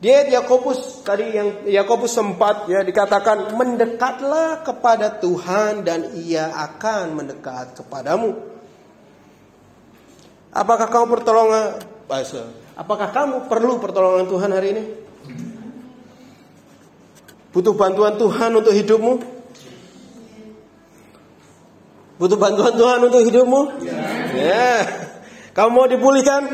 Dia 0.00 0.24
Yakobus 0.30 1.04
tadi 1.04 1.34
yang 1.34 1.66
Yakobus 1.66 2.14
sempat 2.14 2.70
ya 2.70 2.80
dikatakan 2.80 3.52
mendekatlah 3.52 4.64
kepada 4.64 5.18
Tuhan 5.18 5.84
dan 5.84 6.14
ia 6.16 6.48
akan 6.54 7.20
mendekat 7.20 7.76
kepadamu. 7.76 8.32
Apakah 10.54 10.88
kamu 10.88 11.06
pertolongan 11.10 11.64
Apakah 12.80 13.12
kamu 13.12 13.46
perlu 13.46 13.76
pertolongan 13.76 14.26
Tuhan 14.26 14.50
hari 14.50 14.68
ini? 14.72 14.82
Butuh 17.50 17.74
bantuan 17.74 18.14
Tuhan 18.14 18.50
untuk 18.54 18.70
hidupmu? 18.70 19.14
Butuh 22.20 22.38
bantuan 22.38 22.74
Tuhan 22.78 23.00
untuk 23.02 23.20
hidupmu? 23.26 23.60
Ya. 23.82 23.98
ya. 24.38 24.74
Kamu 25.50 25.70
mau 25.74 25.86
dipulihkan? 25.90 26.46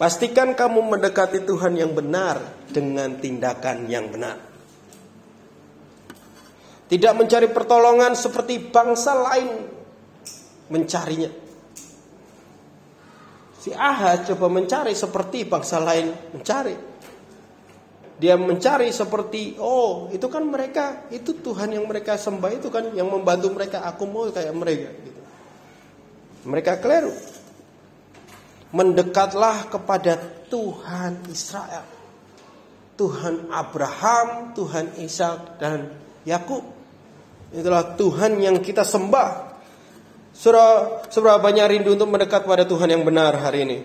Pastikan 0.00 0.56
kamu 0.56 0.96
mendekati 0.96 1.44
Tuhan 1.44 1.76
yang 1.76 1.92
benar 1.92 2.40
dengan 2.72 3.20
tindakan 3.20 3.86
yang 3.86 4.08
benar. 4.08 4.40
Tidak 6.88 7.12
mencari 7.16 7.48
pertolongan 7.52 8.16
seperti 8.16 8.70
bangsa 8.70 9.12
lain 9.16 9.48
mencarinya. 10.72 11.30
Si 13.58 13.72
Ahad 13.72 14.28
coba 14.28 14.52
mencari 14.52 14.92
seperti 14.92 15.48
bangsa 15.48 15.80
lain 15.80 16.12
mencari. 16.36 16.93
Dia 18.14 18.38
mencari 18.38 18.94
seperti 18.94 19.58
oh 19.58 20.06
itu 20.14 20.30
kan 20.30 20.46
mereka 20.46 21.10
itu 21.10 21.34
Tuhan 21.42 21.74
yang 21.74 21.82
mereka 21.90 22.14
sembah 22.14 22.50
itu 22.54 22.70
kan 22.70 22.94
yang 22.94 23.10
membantu 23.10 23.50
mereka 23.50 23.82
aku 23.82 24.06
mau 24.06 24.30
kayak 24.30 24.54
mereka 24.54 24.90
gitu. 25.02 25.20
Mereka 26.46 26.78
keliru. 26.78 27.14
Mendekatlah 28.74 29.70
kepada 29.70 30.18
Tuhan 30.50 31.26
Israel. 31.30 31.86
Tuhan 32.94 33.50
Abraham, 33.50 34.54
Tuhan 34.54 34.94
Ishak 35.02 35.58
dan 35.58 35.90
Yakub. 36.22 36.62
Itulah 37.50 37.98
Tuhan 37.98 38.38
yang 38.38 38.62
kita 38.62 38.86
sembah. 38.86 39.54
Surah, 40.34 41.02
seberapa 41.06 41.38
banyak 41.38 41.78
rindu 41.78 41.94
untuk 41.94 42.10
mendekat 42.10 42.42
pada 42.42 42.66
Tuhan 42.66 42.90
yang 42.90 43.06
benar 43.06 43.38
hari 43.38 43.62
ini? 43.62 43.78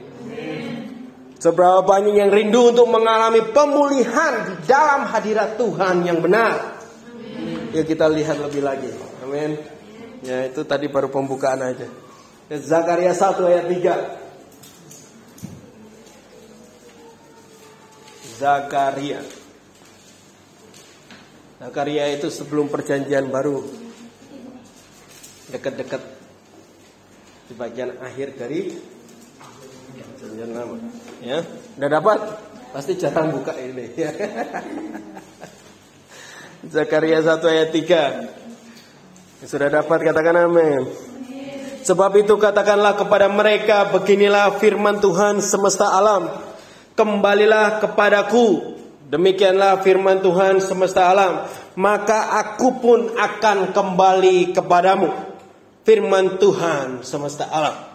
Seberapa 1.40 1.88
banyak 1.88 2.20
yang 2.20 2.36
rindu 2.36 2.76
untuk 2.76 2.92
mengalami 2.92 3.40
pemulihan 3.56 4.44
di 4.44 4.60
dalam 4.68 5.08
hadirat 5.08 5.56
Tuhan 5.56 6.04
yang 6.04 6.20
benar. 6.20 6.84
Ya 7.72 7.88
kita 7.88 8.12
lihat 8.12 8.44
lebih 8.44 8.60
lagi. 8.60 8.92
Amin. 9.24 9.56
Ya 10.20 10.52
itu 10.52 10.68
tadi 10.68 10.92
baru 10.92 11.08
pembukaan 11.08 11.64
aja. 11.64 11.88
Ya, 12.52 12.58
Zakaria 12.60 13.16
1 13.16 13.40
ayat 13.40 13.72
3. 13.72 14.20
Zakaria. 18.44 19.24
Zakaria 21.64 22.20
itu 22.20 22.28
sebelum 22.28 22.68
perjanjian 22.68 23.32
baru. 23.32 23.64
Dekat-dekat 25.56 26.04
di 27.48 27.56
bagian 27.56 27.96
akhir 28.04 28.36
dari 28.36 28.99
perjanjian 29.96 30.52
lama. 30.54 30.76
Ya, 31.24 31.42
udah 31.80 31.90
dapat? 31.90 32.20
Pasti 32.70 32.94
jarang 33.02 33.34
buka 33.34 33.58
ini. 33.58 33.90
Zakaria 36.74 37.24
1 37.24 37.42
ayat 37.50 37.70
3. 37.74 39.48
Sudah 39.48 39.72
dapat 39.72 40.00
katakan 40.06 40.46
amin. 40.46 40.86
Sebab 41.82 42.12
itu 42.20 42.36
katakanlah 42.36 43.00
kepada 43.00 43.32
mereka 43.32 43.88
beginilah 43.90 44.60
firman 44.60 45.00
Tuhan 45.00 45.42
semesta 45.42 45.90
alam. 45.90 46.30
Kembalilah 46.94 47.82
kepadaku. 47.82 48.78
Demikianlah 49.10 49.82
firman 49.82 50.22
Tuhan 50.22 50.62
semesta 50.62 51.10
alam. 51.10 51.50
Maka 51.74 52.38
aku 52.38 52.78
pun 52.78 53.18
akan 53.18 53.74
kembali 53.74 54.54
kepadamu. 54.54 55.10
Firman 55.88 56.38
Tuhan 56.38 57.02
semesta 57.02 57.50
alam. 57.50 57.89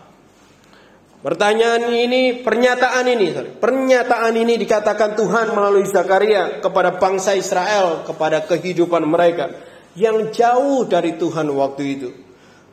Pertanyaan 1.25 1.88
ini, 1.88 2.45
pernyataan 2.45 3.09
ini, 3.09 3.33
sorry, 3.33 3.57
pernyataan 3.57 4.37
ini 4.37 4.61
dikatakan 4.61 5.16
Tuhan 5.16 5.57
melalui 5.57 5.88
Zakaria 5.88 6.61
kepada 6.61 7.00
bangsa 7.00 7.33
Israel, 7.33 8.04
kepada 8.04 8.45
kehidupan 8.45 9.00
mereka 9.09 9.49
yang 9.97 10.28
jauh 10.28 10.85
dari 10.85 11.16
Tuhan 11.16 11.49
waktu 11.49 11.83
itu. 11.97 12.09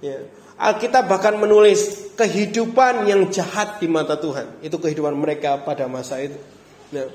Ya. 0.03 0.27
Alkitab 0.59 1.07
bahkan 1.07 1.39
menulis 1.39 2.11
kehidupan 2.19 3.07
yang 3.07 3.31
jahat 3.31 3.79
di 3.79 3.87
mata 3.87 4.19
Tuhan. 4.19 4.59
Itu 4.59 4.83
kehidupan 4.83 5.15
mereka 5.15 5.63
pada 5.63 5.87
masa 5.87 6.19
itu. 6.19 6.35
Ya. 6.91 7.07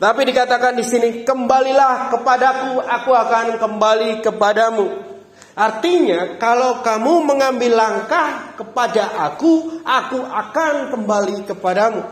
Tapi 0.00 0.32
dikatakan 0.32 0.80
di 0.80 0.84
sini, 0.88 1.28
kembalilah 1.28 2.08
kepadaku, 2.08 2.80
aku 2.80 3.12
akan 3.12 3.60
kembali 3.60 4.24
kepadamu. 4.24 5.09
Artinya 5.58 6.38
kalau 6.38 6.80
kamu 6.80 7.26
mengambil 7.26 7.74
langkah 7.74 8.54
kepada 8.54 9.30
aku, 9.30 9.82
aku 9.82 10.22
akan 10.22 10.94
kembali 10.94 11.36
kepadamu. 11.50 12.02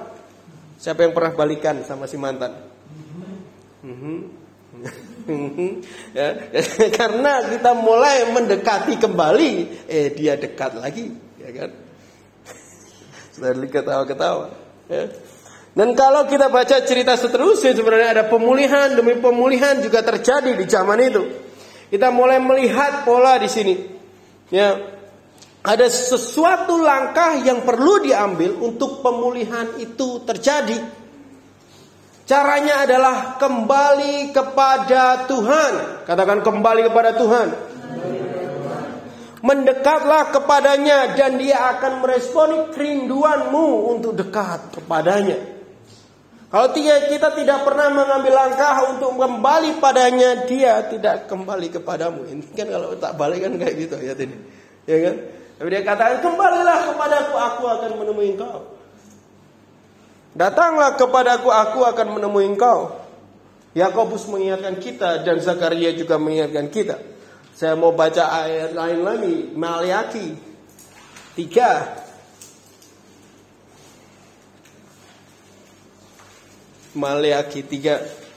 Siapa 0.78 1.07
yang 1.07 1.14
pernah 1.14 1.33
balikan 1.35 1.83
sama 1.87 2.07
si 2.11 2.18
mantan? 2.18 2.54
ya, 6.18 6.28
karena 6.95 7.33
kita 7.50 7.73
mulai 7.76 8.30
mendekati 8.33 8.97
kembali, 8.97 9.52
eh 9.87 10.09
dia 10.14 10.38
dekat 10.38 10.78
lagi, 10.78 11.12
ya 11.38 11.50
kan? 11.52 11.71
Sudah 13.35 13.52
ketawa-ketawa. 13.54 14.47
Ya. 14.88 15.04
Dan 15.78 15.95
kalau 15.95 16.26
kita 16.26 16.50
baca 16.50 16.83
cerita 16.83 17.14
seterusnya 17.14 17.71
sebenarnya 17.76 18.18
ada 18.18 18.25
pemulihan 18.26 18.99
demi 18.99 19.14
pemulihan 19.23 19.78
juga 19.78 20.02
terjadi 20.02 20.59
di 20.59 20.64
zaman 20.66 20.99
itu. 21.07 21.23
Kita 21.88 22.12
mulai 22.12 22.37
melihat 22.37 23.09
pola 23.09 23.40
di 23.40 23.49
sini. 23.49 23.75
Ya, 24.52 24.76
ada 25.64 25.87
sesuatu 25.88 26.80
langkah 26.80 27.40
yang 27.40 27.64
perlu 27.64 28.04
diambil 28.04 28.57
untuk 28.61 29.00
pemulihan 29.04 29.76
itu 29.80 30.25
terjadi. 30.25 30.80
Caranya 32.28 32.85
adalah 32.85 33.40
kembali 33.40 34.37
kepada 34.37 35.25
Tuhan. 35.25 36.04
Katakan 36.04 36.45
kembali 36.45 36.92
kepada 36.92 37.16
Tuhan. 37.16 37.49
Mendekatlah 39.40 40.28
kepadanya 40.35 41.16
dan 41.16 41.40
dia 41.40 41.57
akan 41.76 42.04
meresponi 42.04 42.68
kerinduanmu 42.73 43.97
untuk 43.97 44.12
dekat 44.12 44.76
kepadanya. 44.76 45.57
Kalau 46.48 46.72
tiga 46.72 46.96
kita 47.12 47.36
tidak 47.36 47.60
pernah 47.68 47.92
mengambil 47.92 48.32
langkah 48.32 48.88
untuk 48.88 49.20
kembali 49.20 49.84
padanya, 49.84 50.48
dia 50.48 50.80
tidak 50.88 51.28
kembali 51.28 51.68
kepadamu. 51.76 52.24
Ini 52.24 52.56
kan 52.56 52.72
kalau 52.72 52.96
tak 52.96 53.20
balik 53.20 53.44
kan 53.44 53.52
kayak 53.60 53.74
gitu 53.76 53.96
ya 54.00 54.16
ini. 54.16 54.36
Ya 54.88 54.96
kan? 55.04 55.16
Tapi 55.60 55.68
dia 55.68 55.82
katakan 55.84 56.18
kembalilah 56.24 56.78
kepadaku, 56.88 57.34
aku 57.36 57.62
akan 57.68 57.90
menemui 58.00 58.32
engkau. 58.32 58.64
Datanglah 60.32 60.96
kepadaku, 60.96 61.52
aku 61.52 61.84
akan 61.84 62.16
menemui 62.16 62.48
engkau. 62.48 62.96
Yakobus 63.76 64.24
mengingatkan 64.32 64.80
kita 64.80 65.20
dan 65.28 65.44
Zakaria 65.44 65.92
juga 65.92 66.16
mengingatkan 66.16 66.72
kita. 66.72 66.96
Saya 67.52 67.76
mau 67.76 67.92
baca 67.92 68.24
ayat 68.40 68.72
lain 68.72 69.00
lagi, 69.04 69.36
Maliaki 69.52 70.32
3. 71.36 72.07
Maliaki 76.98 77.62
3 77.62 78.28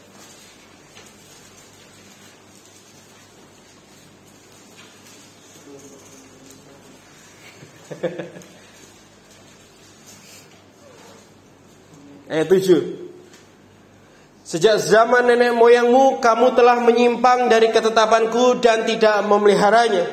Ayat 12.31 12.47
7. 12.47 14.47
Sejak 14.47 14.79
zaman 14.79 15.27
nenek 15.27 15.51
moyangmu 15.55 16.19
kamu 16.23 16.55
telah 16.55 16.79
menyimpang 16.79 17.51
dari 17.51 17.67
ketetapanku 17.71 18.59
dan 18.63 18.85
tidak 18.87 19.19
memeliharanya. 19.27 20.07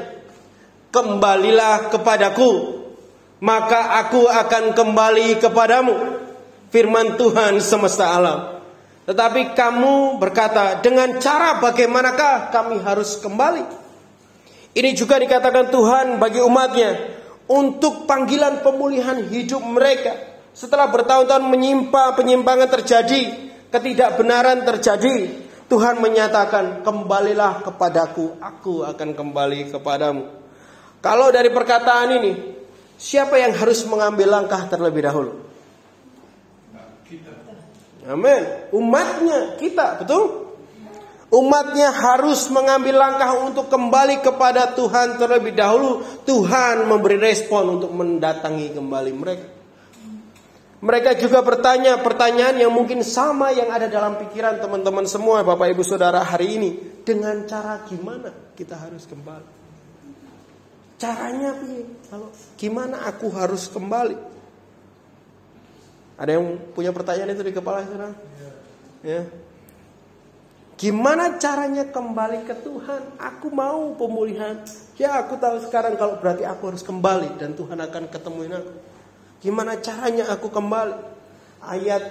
Kembalilah 0.91 1.95
kepadaku, 1.95 2.83
maka 3.39 4.03
aku 4.03 4.27
akan 4.27 4.75
kembali 4.75 5.39
kepadamu. 5.39 6.18
Firman 6.69 7.17
Tuhan 7.17 7.65
semesta 7.65 8.13
alam. 8.13 8.61
Tetapi 9.09 9.57
kamu 9.57 10.21
berkata, 10.21 10.85
dengan 10.85 11.17
cara 11.17 11.57
bagaimanakah 11.65 12.53
kami 12.53 12.77
harus 12.85 13.17
kembali? 13.17 13.65
Ini 14.77 14.93
juga 14.93 15.17
dikatakan 15.17 15.73
Tuhan 15.73 16.21
bagi 16.21 16.45
umatnya 16.45 17.17
untuk 17.49 18.05
panggilan 18.05 18.61
pemulihan 18.61 19.17
hidup 19.33 19.65
mereka. 19.65 20.13
Setelah 20.53 20.93
bertahun-tahun 20.93 21.49
menyimpang, 21.49 22.21
penyimpangan 22.21 22.69
terjadi, 22.69 23.33
ketidakbenaran 23.73 24.69
terjadi, 24.69 25.49
Tuhan 25.73 26.05
menyatakan, 26.05 26.85
"Kembalilah 26.85 27.65
kepadaku, 27.65 28.37
aku 28.45 28.85
akan 28.85 29.17
kembali 29.17 29.73
kepadamu." 29.73 30.25
Kalau 31.01 31.33
dari 31.33 31.49
perkataan 31.49 32.09
ini, 32.21 32.33
siapa 33.01 33.41
yang 33.41 33.57
harus 33.57 33.89
mengambil 33.89 34.37
langkah 34.37 34.69
terlebih 34.69 35.09
dahulu? 35.09 35.48
Amin. 38.09 38.73
Umatnya 38.73 39.61
kita, 39.61 40.01
betul? 40.01 40.49
Umatnya 41.29 41.93
harus 41.93 42.49
mengambil 42.49 42.97
langkah 42.97 43.37
untuk 43.45 43.69
kembali 43.69 44.25
kepada 44.25 44.73
Tuhan 44.73 45.21
terlebih 45.21 45.53
dahulu. 45.53 46.01
Tuhan 46.25 46.89
memberi 46.89 47.21
respon 47.21 47.77
untuk 47.77 47.93
mendatangi 47.93 48.73
kembali 48.73 49.13
mereka. 49.13 49.47
Mereka 50.79 51.21
juga 51.21 51.45
bertanya 51.45 52.01
pertanyaan 52.01 52.57
yang 52.63 52.73
mungkin 52.73 53.05
sama 53.05 53.53
yang 53.53 53.69
ada 53.69 53.91
dalam 53.91 54.17
pikiran 54.17 54.63
teman-teman 54.63 55.05
semua 55.05 55.45
Bapak 55.45 55.75
Ibu 55.75 55.85
Saudara 55.85 56.25
hari 56.25 56.55
ini. 56.57 56.71
Dengan 57.05 57.45
cara 57.45 57.85
gimana 57.85 58.31
kita 58.57 58.79
harus 58.79 59.05
kembali? 59.05 59.59
Caranya 60.97 61.53
Kalau 62.09 62.31
gimana 62.57 63.05
aku 63.05 63.27
harus 63.37 63.69
kembali? 63.69 64.38
Ada 66.19 66.35
yang 66.35 66.59
punya 66.75 66.91
pertanyaan 66.91 67.31
itu 67.31 67.47
di 67.47 67.55
kepala 67.55 67.87
saudara? 67.87 68.11
Ya. 69.07 69.23
Gimana 70.79 71.39
caranya 71.43 71.87
kembali 71.91 72.47
ke 72.47 72.55
Tuhan? 72.63 73.19
Aku 73.19 73.51
mau 73.51 73.95
pemulihan. 73.99 74.63
Ya 74.95 75.19
aku 75.19 75.39
tahu 75.39 75.63
sekarang 75.63 75.99
kalau 75.99 76.19
berarti 76.23 76.47
aku 76.47 76.75
harus 76.75 76.83
kembali 76.87 77.39
dan 77.39 77.55
Tuhan 77.55 77.79
akan 77.79 78.11
ketemuin 78.11 78.55
aku. 78.55 78.73
Gimana 79.43 79.79
caranya 79.79 80.31
aku 80.31 80.51
kembali? 80.51 81.19
Ayat 81.63 82.03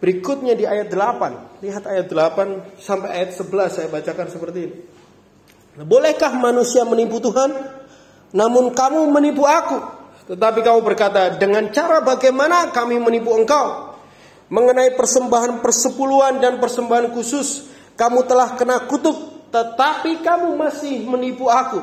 berikutnya 0.00 0.52
di 0.52 0.68
ayat 0.68 0.92
8. 0.92 1.64
Lihat 1.64 1.84
ayat 1.88 2.08
8 2.08 2.80
sampai 2.80 3.08
ayat 3.16 3.32
11 3.32 3.72
saya 3.72 3.88
bacakan 3.88 4.28
seperti 4.28 4.58
ini. 4.60 4.76
Bolehkah 5.84 6.36
manusia 6.36 6.84
menipu 6.84 7.20
Tuhan? 7.20 7.52
Namun 8.36 8.76
kamu 8.76 9.08
menipu 9.08 9.44
aku. 9.44 9.95
Tetapi 10.26 10.58
kamu 10.58 10.80
berkata, 10.82 11.38
dengan 11.38 11.70
cara 11.70 12.02
bagaimana 12.02 12.74
kami 12.74 12.98
menipu 12.98 13.30
engkau? 13.38 13.94
Mengenai 14.50 14.94
persembahan 14.98 15.62
persepuluhan 15.62 16.42
dan 16.42 16.58
persembahan 16.58 17.14
khusus, 17.14 17.70
kamu 17.94 18.26
telah 18.26 18.58
kena 18.58 18.86
kutuk, 18.90 19.50
tetapi 19.54 20.22
kamu 20.22 20.58
masih 20.58 21.06
menipu 21.06 21.46
aku. 21.46 21.78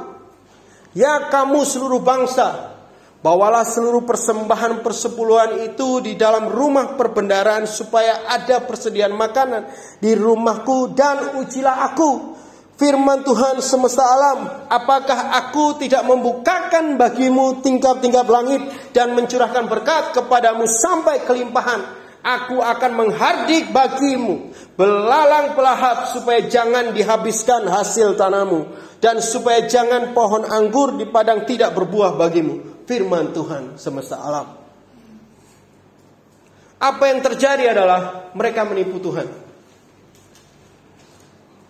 Ya 0.92 1.32
kamu 1.32 1.64
seluruh 1.64 2.04
bangsa, 2.04 2.76
bawalah 3.24 3.64
seluruh 3.64 4.04
persembahan 4.04 4.84
persepuluhan 4.84 5.74
itu 5.74 6.04
di 6.04 6.20
dalam 6.20 6.52
rumah 6.52 7.00
perbendaraan 7.00 7.64
supaya 7.64 8.28
ada 8.28 8.60
persediaan 8.62 9.16
makanan 9.16 9.72
di 10.04 10.12
rumahku 10.14 10.92
dan 10.92 11.40
ujilah 11.40 11.96
aku. 11.96 12.33
Firman 12.74 13.22
Tuhan 13.22 13.62
semesta 13.62 14.02
alam, 14.02 14.66
apakah 14.66 15.30
aku 15.38 15.78
tidak 15.78 16.10
membukakan 16.10 16.98
bagimu 16.98 17.62
tingkap-tingkap 17.62 18.26
langit 18.26 18.66
dan 18.98 19.14
mencurahkan 19.14 19.70
berkat 19.70 20.18
kepadamu 20.18 20.66
sampai 20.66 21.22
kelimpahan? 21.22 22.02
Aku 22.24 22.64
akan 22.64 22.92
menghardik 22.96 23.70
bagimu 23.70 24.56
belalang 24.80 25.54
pelahap 25.54 26.16
supaya 26.16 26.48
jangan 26.48 26.96
dihabiskan 26.96 27.68
hasil 27.68 28.16
tanamu 28.16 28.72
dan 29.04 29.20
supaya 29.20 29.68
jangan 29.68 30.16
pohon 30.16 30.48
anggur 30.48 30.96
di 30.96 31.04
padang 31.04 31.44
tidak 31.44 31.76
berbuah 31.76 32.16
bagimu. 32.16 32.88
Firman 32.88 33.36
Tuhan 33.36 33.76
semesta 33.76 34.18
alam. 34.24 34.48
Apa 36.80 37.04
yang 37.12 37.20
terjadi 37.22 37.76
adalah 37.76 38.32
mereka 38.32 38.66
menipu 38.66 39.04
Tuhan. 39.04 39.28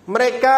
Mereka 0.05 0.55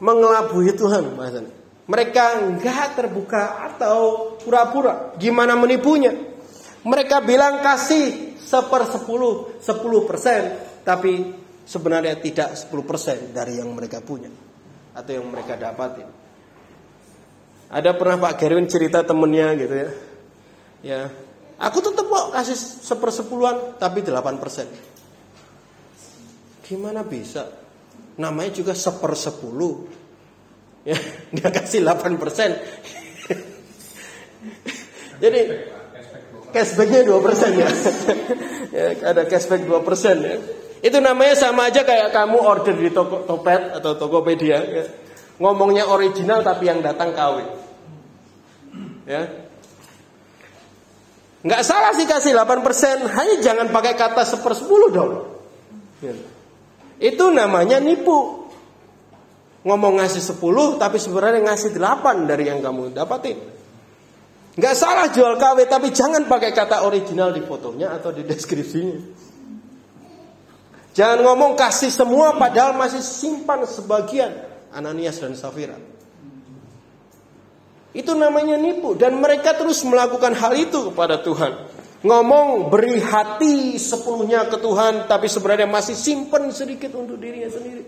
mengelabui 0.00 0.72
Tuhan 0.74 1.14
bahasanya. 1.14 1.52
Mereka 1.90 2.24
enggak 2.46 2.96
terbuka 2.96 3.66
atau 3.66 4.32
pura-pura. 4.40 5.14
Gimana 5.18 5.58
menipunya? 5.58 6.14
Mereka 6.80 7.20
bilang 7.26 7.60
kasih 7.60 8.38
seper 8.40 8.88
sepuluh, 8.88 10.06
persen, 10.08 10.56
tapi 10.80 11.34
sebenarnya 11.68 12.16
tidak 12.18 12.56
sepuluh 12.56 12.82
persen 12.88 13.30
dari 13.36 13.60
yang 13.60 13.70
mereka 13.76 14.00
punya 14.00 14.32
atau 14.96 15.12
yang 15.12 15.28
mereka 15.28 15.60
dapatin. 15.60 16.08
Ada 17.70 17.94
pernah 17.94 18.18
Pak 18.18 18.34
Gerwin 18.40 18.66
cerita 18.66 19.06
temennya 19.06 19.54
gitu 19.54 19.74
ya, 19.76 19.90
ya, 20.82 21.00
aku 21.60 21.78
tetap 21.78 22.08
kok 22.10 22.34
kasih 22.34 22.56
sepersepuluhan 22.58 23.78
tapi 23.78 24.02
delapan 24.02 24.40
persen. 24.42 24.66
Gimana 26.66 27.06
bisa? 27.06 27.59
Namanya 28.20 28.52
juga 28.52 28.76
sepersepuluh, 28.76 29.88
ya 30.84 30.98
dia 31.34 31.48
kasih 31.48 31.80
delapan 31.80 32.20
persen. 32.20 32.52
Jadi 35.24 35.40
cashbacknya 36.52 37.00
2% 37.08 37.60
ya. 37.60 37.68
ya. 38.76 38.86
Ada 39.08 39.24
cashback 39.24 39.64
2% 39.64 39.72
ya. 40.20 40.36
Itu 40.80 40.96
namanya 41.00 41.36
sama 41.36 41.68
aja 41.68 41.84
kayak 41.84 42.12
kamu 42.12 42.40
order 42.40 42.72
di 42.72 42.88
toko 42.88 43.24
Topet 43.28 43.76
atau 43.76 43.96
Tokopedia 43.96 44.58
ya. 44.64 44.84
Ngomongnya 45.40 45.88
original 45.88 46.44
tapi 46.44 46.68
yang 46.68 46.84
datang 46.84 47.16
KW. 47.16 47.36
Ya. 49.08 49.48
Nggak 51.40 51.62
salah 51.64 51.96
sih 51.96 52.04
kasih 52.04 52.36
8%, 52.36 53.00
hanya 53.16 53.34
jangan 53.40 53.72
pakai 53.72 53.96
kata 53.96 54.28
sepersepuluh 54.28 54.90
dong. 54.92 55.12
Ya. 56.04 56.12
Itu 57.00 57.32
namanya 57.32 57.80
nipu. 57.80 58.44
Ngomong 59.64 60.00
ngasih 60.00 60.20
10 60.20 60.80
tapi 60.80 60.96
sebenarnya 61.00 61.52
ngasih 61.52 61.72
8 61.76 62.28
dari 62.28 62.48
yang 62.48 62.60
kamu 62.60 62.92
dapatin. 62.92 63.36
Nggak 64.60 64.76
salah 64.76 65.08
jual 65.08 65.40
KW, 65.40 65.64
tapi 65.64 65.88
jangan 65.94 66.28
pakai 66.28 66.52
kata 66.52 66.84
original 66.84 67.32
di 67.32 67.40
fotonya 67.40 67.96
atau 67.96 68.12
di 68.12 68.26
deskripsinya. 68.28 68.98
Jangan 70.90 71.22
ngomong 71.22 71.54
kasih 71.54 71.88
semua 71.88 72.34
padahal 72.34 72.74
masih 72.74 73.00
simpan 73.00 73.62
sebagian 73.62 74.34
Ananias 74.74 75.22
dan 75.22 75.38
Safira. 75.38 75.78
Itu 77.90 78.14
namanya 78.14 78.58
nipu 78.58 78.94
dan 78.98 79.18
mereka 79.18 79.54
terus 79.54 79.82
melakukan 79.86 80.34
hal 80.34 80.52
itu 80.58 80.90
kepada 80.90 81.22
Tuhan. 81.22 81.79
Ngomong 82.00 82.72
beri 82.72 82.96
hati 82.96 83.76
sepenuhnya 83.76 84.48
ke 84.48 84.56
Tuhan 84.56 85.04
tapi 85.04 85.28
sebenarnya 85.28 85.68
masih 85.68 85.92
simpan 85.92 86.48
sedikit 86.48 86.96
untuk 86.96 87.20
dirinya 87.20 87.52
sendiri. 87.52 87.84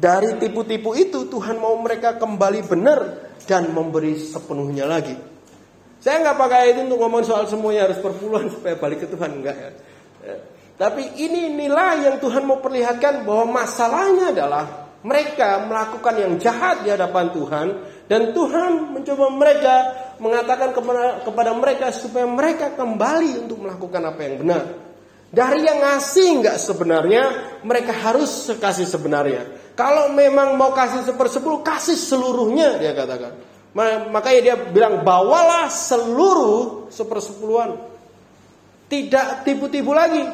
Dari 0.00 0.38
tipu-tipu 0.38 0.94
itu 0.96 1.26
Tuhan 1.26 1.58
mau 1.58 1.74
mereka 1.76 2.16
kembali 2.16 2.60
benar 2.64 3.00
dan 3.44 3.74
memberi 3.74 4.16
sepenuhnya 4.16 4.86
lagi. 4.86 5.12
Saya 6.00 6.24
nggak 6.24 6.38
pakai 6.40 6.72
itu 6.72 6.80
untuk 6.88 6.98
ngomong 7.04 7.26
soal 7.26 7.44
semuanya 7.44 7.90
harus 7.90 8.00
perpuluhan 8.00 8.48
supaya 8.48 8.80
balik 8.80 9.04
ke 9.04 9.06
Tuhan 9.12 9.30
enggak 9.42 9.56
ya. 9.58 9.70
ya. 10.24 10.36
Tapi 10.80 11.20
ini 11.20 11.52
nilai 11.52 12.08
yang 12.08 12.16
Tuhan 12.16 12.48
mau 12.48 12.56
perlihatkan 12.56 13.28
bahwa 13.28 13.60
masalahnya 13.60 14.32
adalah 14.32 14.64
mereka 15.04 15.60
melakukan 15.68 16.14
yang 16.16 16.32
jahat 16.40 16.80
di 16.80 16.88
hadapan 16.88 17.36
Tuhan 17.36 17.66
dan 18.08 18.32
Tuhan 18.32 18.96
mencoba 18.96 19.26
mereka 19.28 19.74
mengatakan 20.20 20.76
kepada, 20.76 21.24
kepada 21.24 21.50
mereka 21.56 21.88
supaya 21.90 22.28
mereka 22.28 22.76
kembali 22.76 23.48
untuk 23.48 23.64
melakukan 23.64 24.02
apa 24.04 24.20
yang 24.20 24.36
benar. 24.44 24.62
Dari 25.30 25.62
yang 25.64 25.78
ngasih 25.80 26.28
nggak 26.44 26.58
sebenarnya, 26.60 27.22
mereka 27.64 27.96
harus 27.96 28.52
kasih 28.52 28.84
sebenarnya. 28.84 29.72
Kalau 29.72 30.12
memang 30.12 30.60
mau 30.60 30.76
kasih 30.76 31.08
sepersepuluh, 31.08 31.64
kasih 31.64 31.96
seluruhnya 31.96 32.76
dia 32.76 32.92
katakan. 32.92 33.32
Makanya 34.10 34.40
dia 34.42 34.56
bilang 34.58 35.06
bawalah 35.06 35.70
seluruh 35.72 36.90
sepersepuluhan. 36.92 37.78
Tidak 38.90 39.46
tipu-tipu 39.46 39.94
lagi. 39.94 40.26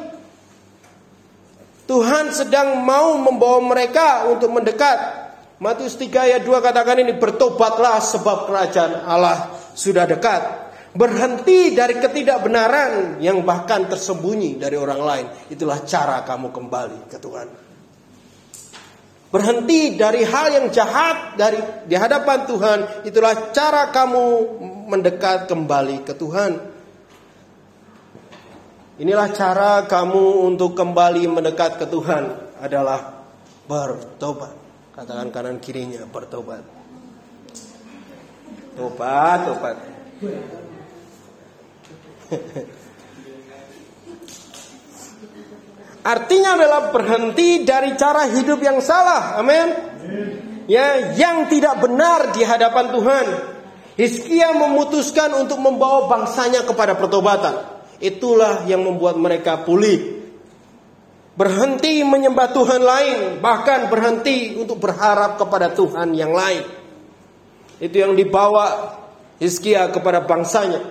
Tuhan 1.87 2.33
sedang 2.35 2.83
mau 2.83 3.15
membawa 3.21 3.63
mereka 3.63 4.27
untuk 4.27 4.51
mendekat. 4.51 5.29
Matius 5.61 5.95
3 5.95 6.09
ayat 6.33 6.41
2 6.43 6.53
katakan 6.59 6.97
ini 7.01 7.13
bertobatlah 7.15 8.01
sebab 8.01 8.49
kerajaan 8.49 9.05
Allah 9.05 9.56
sudah 9.77 10.09
dekat. 10.09 10.65
Berhenti 10.97 11.77
dari 11.77 12.01
ketidakbenaran 12.01 13.21
yang 13.21 13.45
bahkan 13.45 13.85
tersembunyi 13.85 14.57
dari 14.57 14.73
orang 14.73 15.01
lain. 15.05 15.25
Itulah 15.53 15.85
cara 15.85 16.25
kamu 16.25 16.49
kembali 16.49 17.05
ke 17.05 17.21
Tuhan. 17.21 17.47
Berhenti 19.29 19.93
dari 19.93 20.25
hal 20.25 20.47
yang 20.57 20.67
jahat 20.73 21.37
dari 21.37 21.61
di 21.85 21.93
hadapan 21.93 22.49
Tuhan. 22.49 22.79
Itulah 23.05 23.53
cara 23.53 23.93
kamu 23.93 24.25
mendekat 24.89 25.45
kembali 25.45 26.01
ke 26.01 26.17
Tuhan. 26.17 26.51
Inilah 28.97 29.29
cara 29.29 29.85
kamu 29.85 30.49
untuk 30.49 30.73
kembali 30.73 31.29
mendekat 31.29 31.77
ke 31.77 31.85
Tuhan 31.85 32.57
adalah 32.57 33.21
bertobat. 33.69 34.57
Katakan 34.97 35.29
kanan 35.29 35.61
kirinya 35.61 36.01
bertobat. 36.09 36.76
Tobat, 38.77 39.39
tobat. 39.49 39.75
Artinya 46.05 46.55
adalah 46.55 46.93
berhenti 46.93 47.65
dari 47.65 47.97
cara 47.97 48.29
hidup 48.31 48.61
yang 48.61 48.79
salah. 48.79 49.41
Amin. 49.41 49.67
Ya, 50.69 51.17
yang 51.17 51.49
tidak 51.49 51.81
benar 51.81 52.31
di 52.37 52.45
hadapan 52.45 52.93
Tuhan. 52.93 53.25
Hizkia 53.97 54.53
memutuskan 54.53 55.33
untuk 55.41 55.57
membawa 55.57 56.05
bangsanya 56.05 56.61
kepada 56.63 56.93
pertobatan. 56.93 57.81
Itulah 57.97 58.69
yang 58.69 58.85
membuat 58.85 59.17
mereka 59.17 59.65
pulih. 59.65 60.21
Berhenti 61.33 62.05
menyembah 62.05 62.53
Tuhan 62.53 62.81
lain, 62.85 63.17
bahkan 63.41 63.89
berhenti 63.89 64.53
untuk 64.53 64.77
berharap 64.77 65.41
kepada 65.41 65.73
Tuhan 65.73 66.13
yang 66.13 66.29
lain. 66.29 66.76
Itu 67.77 67.95
yang 68.01 68.17
dibawa 68.17 68.97
Hizkia 69.37 69.93
kepada 69.93 70.25
bangsanya. 70.25 70.81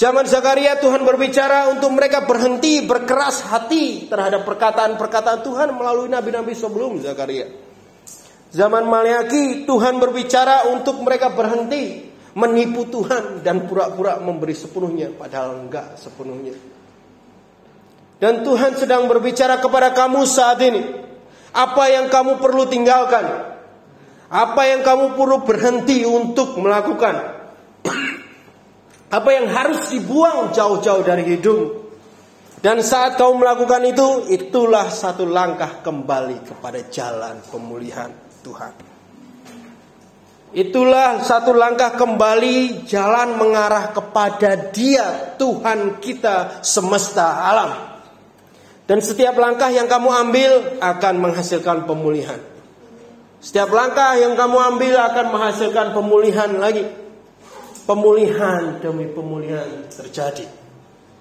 Zaman 0.00 0.24
Zakaria 0.24 0.80
Tuhan 0.80 1.04
berbicara 1.04 1.68
untuk 1.76 1.92
mereka 1.92 2.24
berhenti 2.24 2.84
berkeras 2.88 3.44
hati 3.44 4.08
terhadap 4.08 4.48
perkataan-perkataan 4.48 5.44
Tuhan 5.44 5.76
melalui 5.76 6.08
nabi-nabi 6.08 6.56
sebelum 6.56 7.04
Zakaria. 7.04 7.52
Zaman 8.48 8.88
Maliaki 8.88 9.68
Tuhan 9.68 10.00
berbicara 10.00 10.72
untuk 10.72 11.04
mereka 11.04 11.32
berhenti 11.36 12.08
menipu 12.32 12.88
Tuhan 12.88 13.44
dan 13.44 13.68
pura-pura 13.68 14.16
memberi 14.24 14.56
sepenuhnya 14.56 15.12
padahal 15.12 15.68
enggak 15.68 16.00
sepenuhnya. 16.00 16.56
Dan 18.20 18.44
Tuhan 18.44 18.76
sedang 18.76 19.08
berbicara 19.08 19.60
kepada 19.60 19.96
kamu 19.96 20.24
saat 20.28 20.60
ini. 20.60 20.82
Apa 21.56 21.88
yang 21.88 22.12
kamu 22.12 22.40
perlu 22.40 22.68
tinggalkan? 22.68 23.49
Apa 24.30 24.62
yang 24.62 24.86
kamu 24.86 25.18
perlu 25.18 25.42
berhenti 25.42 26.06
untuk 26.06 26.54
melakukan? 26.62 27.42
Apa 29.10 29.30
yang 29.34 29.50
harus 29.50 29.90
dibuang 29.90 30.54
jauh-jauh 30.54 31.02
dari 31.02 31.26
hidup. 31.34 31.90
Dan 32.62 32.78
saat 32.86 33.18
kau 33.18 33.34
melakukan 33.34 33.82
itu, 33.90 34.30
itulah 34.30 34.86
satu 34.86 35.26
langkah 35.26 35.82
kembali 35.82 36.46
kepada 36.46 36.78
jalan 36.86 37.42
pemulihan 37.50 38.12
Tuhan. 38.46 38.72
Itulah 40.50 41.26
satu 41.26 41.50
langkah 41.50 41.98
kembali 41.98 42.86
jalan 42.86 43.34
mengarah 43.34 43.90
kepada 43.90 44.70
Dia, 44.70 45.34
Tuhan 45.40 45.98
kita 45.98 46.62
semesta 46.62 47.50
alam. 47.50 47.70
Dan 48.86 48.98
setiap 49.02 49.38
langkah 49.38 49.70
yang 49.70 49.90
kamu 49.90 50.10
ambil 50.10 50.50
akan 50.78 51.14
menghasilkan 51.18 51.86
pemulihan. 51.86 52.49
Setiap 53.40 53.72
langkah 53.72 54.20
yang 54.20 54.36
kamu 54.36 54.56
ambil 54.76 54.94
akan 55.00 55.26
menghasilkan 55.32 55.96
pemulihan 55.96 56.52
lagi 56.60 56.84
pemulihan 57.90 58.78
demi 58.78 59.10
pemulihan 59.10 59.66
terjadi. 59.90 60.46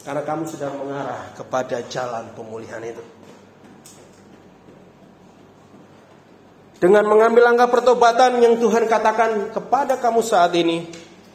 Karena 0.05 0.21
kamu 0.21 0.43
sedang 0.45 0.77
mengarah 0.77 1.33
kepada 1.33 1.81
jalan 1.89 2.29
pemulihan 2.37 2.77
itu. 2.85 3.03
Dengan 6.79 7.03
mengambil 7.11 7.51
langkah 7.51 7.67
pertobatan 7.67 8.39
yang 8.39 8.55
Tuhan 8.55 8.87
katakan 8.87 9.51
kepada 9.51 9.99
kamu 9.99 10.23
saat 10.23 10.55
ini, 10.55 10.87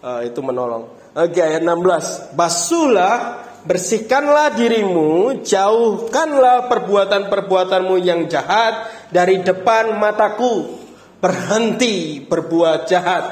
uh, 0.00 0.24
itu 0.24 0.40
menolong. 0.40 1.12
Oke 1.12 1.44
ayat 1.44 1.60
16. 1.60 2.32
Basuhlah, 2.32 3.44
bersihkanlah 3.68 4.56
dirimu, 4.56 5.44
jauhkanlah 5.44 6.72
perbuatan-perbuatanmu 6.72 7.96
yang 8.00 8.24
jahat 8.30 8.88
dari 9.12 9.44
depan 9.44 10.00
mataku. 10.00 10.80
Berhenti 11.20 12.24
berbuat 12.24 12.88
jahat. 12.88 13.24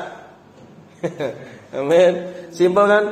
Amin. 1.78 2.12
Simpel 2.50 2.84
kan? 2.87 3.04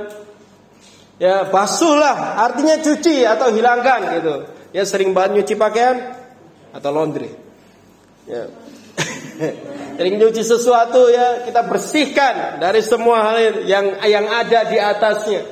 Ya 1.22 1.46
basuhlah 1.46 2.34
artinya 2.34 2.82
cuci 2.82 3.22
atau 3.22 3.54
hilangkan 3.54 4.18
gitu. 4.18 4.34
Ya 4.74 4.82
sering 4.82 5.14
banget 5.14 5.38
nyuci 5.38 5.54
pakaian 5.54 6.18
atau 6.74 6.90
laundry. 6.90 7.30
Ya. 8.26 8.50
Jadi 10.02 10.08
nyuci 10.18 10.42
sesuatu 10.42 11.06
ya 11.14 11.46
kita 11.46 11.62
bersihkan 11.70 12.58
dari 12.58 12.82
semua 12.82 13.22
hal 13.22 13.62
yang 13.62 14.02
yang 14.02 14.26
ada 14.26 14.66
di 14.66 14.82
atasnya. 14.82 15.46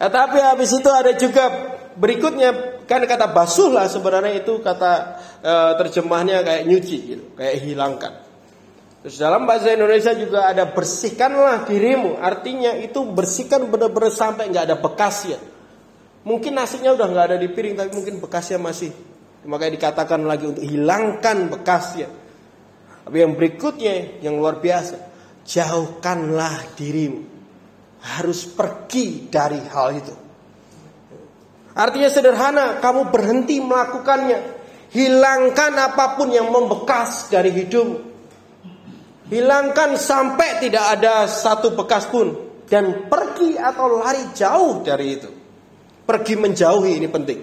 Tetapi 0.00 0.38
habis 0.40 0.72
itu 0.72 0.88
ada 0.88 1.12
juga 1.12 1.44
berikutnya 1.92 2.80
kan 2.88 3.04
kata 3.04 3.36
basuh 3.36 3.68
lah 3.68 3.92
sebenarnya 3.92 4.40
itu 4.40 4.64
kata 4.64 4.92
e, 5.44 5.52
terjemahnya 5.76 6.40
kayak 6.40 6.64
nyuci 6.72 6.98
gitu, 7.04 7.24
kayak 7.36 7.60
hilangkan. 7.60 8.31
Terus 9.02 9.18
dalam 9.18 9.50
bahasa 9.50 9.74
Indonesia 9.74 10.14
juga 10.14 10.46
ada 10.46 10.62
bersihkanlah 10.70 11.66
dirimu. 11.66 12.22
Artinya 12.22 12.78
itu 12.78 13.02
bersihkan 13.02 13.66
benar-benar 13.66 14.14
sampai 14.14 14.46
nggak 14.46 14.70
ada 14.70 14.76
bekasnya. 14.78 15.42
Mungkin 16.22 16.54
nasinya 16.54 16.94
udah 16.94 17.10
nggak 17.10 17.26
ada 17.34 17.36
di 17.42 17.50
piring 17.50 17.74
tapi 17.74 17.90
mungkin 17.98 18.22
bekasnya 18.22 18.62
masih. 18.62 18.94
Makanya 19.42 19.74
dikatakan 19.74 20.22
lagi 20.22 20.46
untuk 20.46 20.62
hilangkan 20.62 21.50
bekasnya. 21.50 22.06
Tapi 23.02 23.16
yang 23.18 23.34
berikutnya 23.34 24.22
yang 24.22 24.38
luar 24.38 24.62
biasa, 24.62 24.94
jauhkanlah 25.42 26.78
dirimu. 26.78 27.26
Harus 28.06 28.46
pergi 28.46 29.26
dari 29.26 29.58
hal 29.66 29.88
itu. 29.98 30.14
Artinya 31.74 32.06
sederhana, 32.06 32.78
kamu 32.78 33.10
berhenti 33.10 33.58
melakukannya. 33.58 34.62
Hilangkan 34.94 35.74
apa 35.74 36.14
pun 36.14 36.30
yang 36.30 36.54
membekas 36.54 37.34
dari 37.34 37.50
hidup. 37.50 38.11
Hilangkan 39.32 39.96
sampai 39.96 40.60
tidak 40.60 41.00
ada 41.00 41.24
satu 41.24 41.72
bekas 41.72 42.04
pun 42.04 42.36
dan 42.68 43.08
pergi 43.08 43.56
atau 43.56 43.96
lari 43.96 44.28
jauh 44.36 44.84
dari 44.84 45.16
itu. 45.16 45.32
Pergi 46.04 46.36
menjauhi 46.36 47.00
ini 47.00 47.08
penting. 47.08 47.40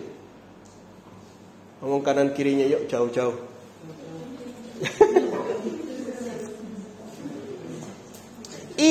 Ngomong 1.82 2.06
kanan 2.06 2.30
kirinya 2.38 2.70
yuk 2.70 2.86
jauh-jauh. 2.86 3.34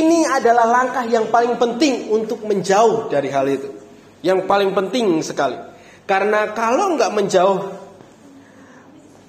ini 0.02 0.26
adalah 0.26 0.66
langkah 0.66 1.06
yang 1.06 1.30
paling 1.30 1.54
penting 1.54 2.10
untuk 2.10 2.42
menjauh 2.42 3.06
dari 3.06 3.30
hal 3.30 3.46
itu. 3.46 3.78
Yang 4.26 4.42
paling 4.50 4.74
penting 4.74 5.22
sekali. 5.22 5.54
Karena 6.02 6.50
kalau 6.50 6.98
nggak 6.98 7.14
menjauh, 7.14 7.62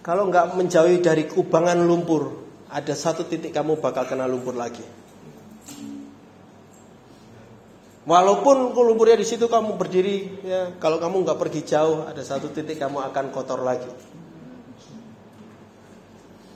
kalau 0.02 0.26
nggak 0.26 0.58
menjauhi 0.58 1.06
dari 1.06 1.30
kubangan 1.30 1.78
lumpur, 1.86 2.49
ada 2.70 2.94
satu 2.94 3.26
titik 3.26 3.50
kamu 3.50 3.82
bakal 3.82 4.06
kena 4.06 4.30
lumpur 4.30 4.54
lagi. 4.54 4.86
Walaupun 8.10 8.74
lumpurnya 8.74 9.18
di 9.18 9.28
situ 9.28 9.46
kamu 9.46 9.78
berdiri, 9.78 10.42
ya 10.42 10.74
kalau 10.82 10.98
kamu 10.98 11.26
nggak 11.26 11.38
pergi 11.38 11.62
jauh, 11.66 12.10
ada 12.10 12.22
satu 12.26 12.50
titik 12.50 12.78
kamu 12.82 13.02
akan 13.10 13.26
kotor 13.30 13.62
lagi. 13.62 13.90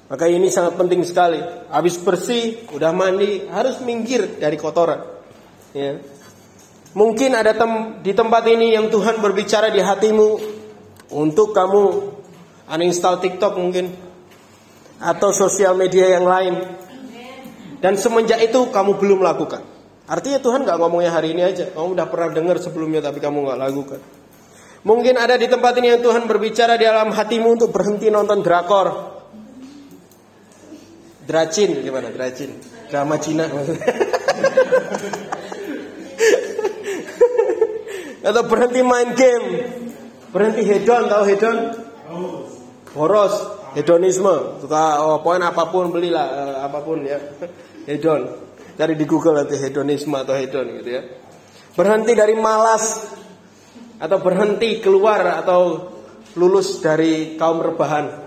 Maka 0.09 0.29
ini 0.29 0.49
sangat 0.49 0.77
penting 0.77 1.01
sekali. 1.01 1.41
Habis 1.73 1.97
bersih, 2.01 2.69
udah 2.69 2.93
mandi, 2.93 3.49
harus 3.49 3.81
minggir 3.81 4.37
dari 4.37 4.57
kotoran. 4.57 5.01
Ya. 5.73 5.97
Mungkin 6.93 7.33
ada 7.33 7.57
tem 7.57 8.05
di 8.05 8.13
tempat 8.13 8.45
ini 8.45 8.77
yang 8.77 8.93
Tuhan 8.93 9.17
berbicara 9.17 9.73
di 9.73 9.81
hatimu 9.81 10.29
untuk 11.17 11.57
kamu 11.57 11.83
uninstall 12.69 13.17
TikTok 13.17 13.57
mungkin 13.57 14.12
atau 15.03 15.35
sosial 15.35 15.75
media 15.75 16.15
yang 16.15 16.23
lain. 16.23 16.55
Dan 17.83 17.99
semenjak 17.99 18.39
itu 18.39 18.71
kamu 18.71 18.95
belum 18.95 19.19
lakukan. 19.19 19.59
Artinya 20.07 20.39
Tuhan 20.39 20.63
nggak 20.63 20.79
ngomongnya 20.79 21.11
hari 21.11 21.35
ini 21.35 21.43
aja. 21.43 21.67
Kamu 21.75 21.99
udah 21.99 22.07
pernah 22.07 22.31
dengar 22.31 22.55
sebelumnya 22.63 23.03
tapi 23.03 23.19
kamu 23.19 23.43
nggak 23.43 23.59
lakukan. 23.59 23.99
Mungkin 24.83 25.15
ada 25.19 25.35
di 25.35 25.47
tempat 25.51 25.75
ini 25.79 25.95
yang 25.95 26.03
Tuhan 26.03 26.27
berbicara 26.27 26.79
di 26.79 26.87
dalam 26.87 27.11
hatimu 27.11 27.59
untuk 27.59 27.75
berhenti 27.75 28.07
nonton 28.07 28.39
drakor. 28.39 29.19
Dracin 31.23 31.83
gimana? 31.83 32.11
Dracin. 32.11 32.55
Drama 32.91 33.15
Cina 33.19 33.47
Atau 38.27 38.43
berhenti 38.47 38.79
main 38.83 39.11
game. 39.15 39.47
Berhenti 40.31 40.63
hedon, 40.67 41.11
tahu 41.11 41.23
hedon? 41.27 41.57
Boros 42.95 43.62
hedonisme. 43.75 44.61
Suka 44.61 45.03
oh, 45.03 45.19
poin 45.21 45.41
apa 45.41 45.69
pun 45.69 45.89
belilah 45.89 46.25
uh, 46.25 46.55
apa 46.65 46.79
pun 46.81 47.03
ya. 47.03 47.19
Hedon. 47.89 48.29
Cari 48.73 48.97
di 48.97 49.05
Google 49.05 49.43
nanti 49.43 49.59
hedonisme 49.59 50.17
atau 50.17 50.33
hedon 50.33 50.81
gitu 50.81 50.89
ya. 50.89 51.01
Berhenti 51.77 52.13
dari 52.17 52.33
malas 52.33 53.01
atau 54.01 54.17
berhenti 54.17 54.81
keluar 54.81 55.43
atau 55.43 55.91
lulus 56.39 56.81
dari 56.81 57.37
kaum 57.37 57.61
rebahan. 57.61 58.23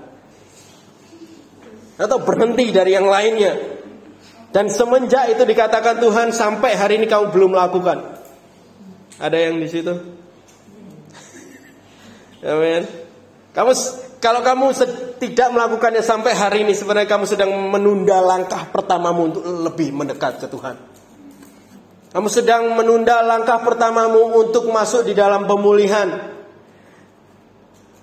Atau 1.97 2.21
berhenti 2.23 2.71
dari 2.71 2.93
yang 2.95 3.09
lainnya. 3.09 3.57
Dan 4.53 4.71
semenjak 4.71 5.33
itu 5.33 5.43
dikatakan 5.43 5.99
Tuhan 6.01 6.31
sampai 6.31 6.77
hari 6.77 7.03
ini 7.03 7.07
kamu 7.11 7.33
belum 7.35 7.57
melakukan. 7.57 7.99
Ada 9.17 9.49
yang 9.49 9.61
di 9.61 9.69
situ? 9.69 9.93
Amin. 12.53 12.85
Kamu 13.57 13.73
kalau 14.27 14.43
kamu 14.43 14.75
tidak 15.23 15.55
melakukannya 15.55 16.03
sampai 16.03 16.35
hari 16.35 16.67
ini 16.67 16.75
sebenarnya 16.75 17.07
kamu 17.07 17.31
sedang 17.31 17.47
menunda 17.71 18.19
langkah 18.19 18.67
pertamamu 18.75 19.31
untuk 19.31 19.47
lebih 19.47 19.95
mendekat 19.95 20.43
ke 20.43 20.51
Tuhan. 20.51 20.75
Kamu 22.11 22.27
sedang 22.27 22.75
menunda 22.75 23.23
langkah 23.23 23.63
pertamamu 23.63 24.35
untuk 24.35 24.67
masuk 24.75 25.07
di 25.07 25.15
dalam 25.15 25.47
pemulihan. 25.47 26.35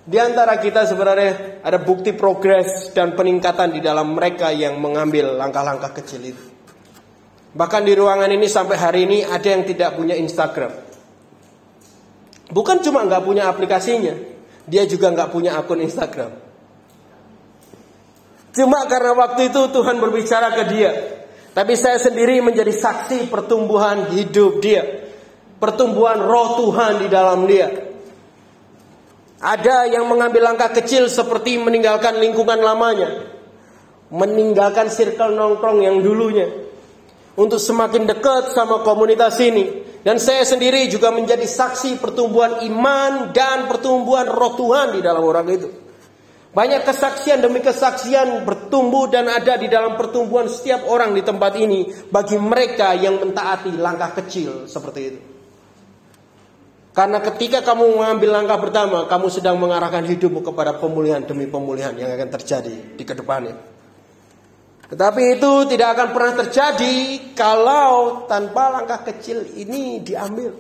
Di 0.08 0.16
antara 0.16 0.64
kita 0.64 0.88
sebenarnya 0.88 1.60
ada 1.60 1.84
bukti 1.84 2.16
progres 2.16 2.96
dan 2.96 3.20
peningkatan 3.20 3.76
di 3.76 3.84
dalam 3.84 4.16
mereka 4.16 4.48
yang 4.56 4.80
mengambil 4.80 5.36
langkah-langkah 5.36 5.92
kecil 5.92 6.24
itu. 6.24 6.46
Bahkan 7.52 7.84
di 7.84 8.00
ruangan 8.00 8.32
ini 8.32 8.48
sampai 8.48 8.80
hari 8.80 9.00
ini 9.12 9.28
ada 9.28 9.44
yang 9.44 9.68
tidak 9.68 10.00
punya 10.00 10.16
Instagram. 10.16 10.72
Bukan 12.48 12.80
cuma 12.80 13.04
nggak 13.04 13.24
punya 13.28 13.52
aplikasinya, 13.52 14.33
dia 14.64 14.84
juga 14.88 15.12
nggak 15.12 15.30
punya 15.32 15.60
akun 15.60 15.84
Instagram. 15.84 16.32
Cuma 18.54 18.86
karena 18.86 19.18
waktu 19.18 19.50
itu 19.50 19.62
Tuhan 19.74 19.98
berbicara 19.98 20.54
ke 20.54 20.64
dia. 20.70 20.92
Tapi 21.54 21.74
saya 21.78 21.98
sendiri 21.98 22.42
menjadi 22.42 22.70
saksi 22.70 23.30
pertumbuhan 23.30 24.14
hidup 24.14 24.62
dia. 24.62 25.10
Pertumbuhan 25.58 26.22
roh 26.22 26.62
Tuhan 26.62 27.02
di 27.02 27.08
dalam 27.10 27.46
dia. 27.50 27.70
Ada 29.44 29.92
yang 29.92 30.08
mengambil 30.08 30.54
langkah 30.54 30.72
kecil 30.72 31.12
seperti 31.12 31.60
meninggalkan 31.60 32.16
lingkungan 32.22 32.62
lamanya. 32.62 33.28
Meninggalkan 34.14 34.88
circle 34.88 35.34
nongkrong 35.34 35.82
yang 35.84 36.00
dulunya. 36.00 36.48
Untuk 37.34 37.58
semakin 37.58 38.06
dekat 38.06 38.54
sama 38.54 38.86
komunitas 38.86 39.42
ini. 39.42 39.84
Dan 40.04 40.20
saya 40.20 40.44
sendiri 40.44 40.92
juga 40.92 41.16
menjadi 41.16 41.48
saksi 41.48 41.98
pertumbuhan 41.98 42.62
iman 42.68 43.32
dan 43.32 43.72
pertumbuhan 43.72 44.28
roh 44.28 44.54
Tuhan 44.60 45.00
di 45.00 45.02
dalam 45.02 45.24
orang 45.24 45.48
itu. 45.48 45.70
Banyak 46.54 46.86
kesaksian 46.86 47.42
demi 47.42 47.66
kesaksian 47.66 48.46
bertumbuh 48.46 49.10
dan 49.10 49.26
ada 49.26 49.58
di 49.58 49.66
dalam 49.66 49.98
pertumbuhan 49.98 50.46
setiap 50.46 50.86
orang 50.86 51.18
di 51.18 51.26
tempat 51.26 51.58
ini 51.58 51.90
bagi 52.14 52.38
mereka 52.38 52.94
yang 52.94 53.18
mentaati 53.18 53.74
langkah 53.74 54.14
kecil 54.22 54.70
seperti 54.70 55.02
itu. 55.02 55.20
Karena 56.94 57.18
ketika 57.26 57.66
kamu 57.66 57.98
mengambil 57.98 58.38
langkah 58.38 58.62
pertama, 58.62 59.10
kamu 59.10 59.34
sedang 59.34 59.58
mengarahkan 59.58 60.06
hidupmu 60.06 60.46
kepada 60.46 60.78
pemulihan 60.78 61.26
demi 61.26 61.50
pemulihan 61.50 61.98
yang 61.98 62.14
akan 62.14 62.30
terjadi 62.38 62.94
di 62.94 63.02
ke 63.02 63.18
depannya. 63.18 63.73
Tetapi 64.92 65.40
itu 65.40 65.52
tidak 65.72 65.96
akan 65.96 66.08
pernah 66.12 66.34
terjadi 66.44 66.96
kalau 67.32 68.26
tanpa 68.28 68.68
langkah 68.80 69.00
kecil 69.08 69.48
ini 69.56 70.04
diambil. 70.04 70.52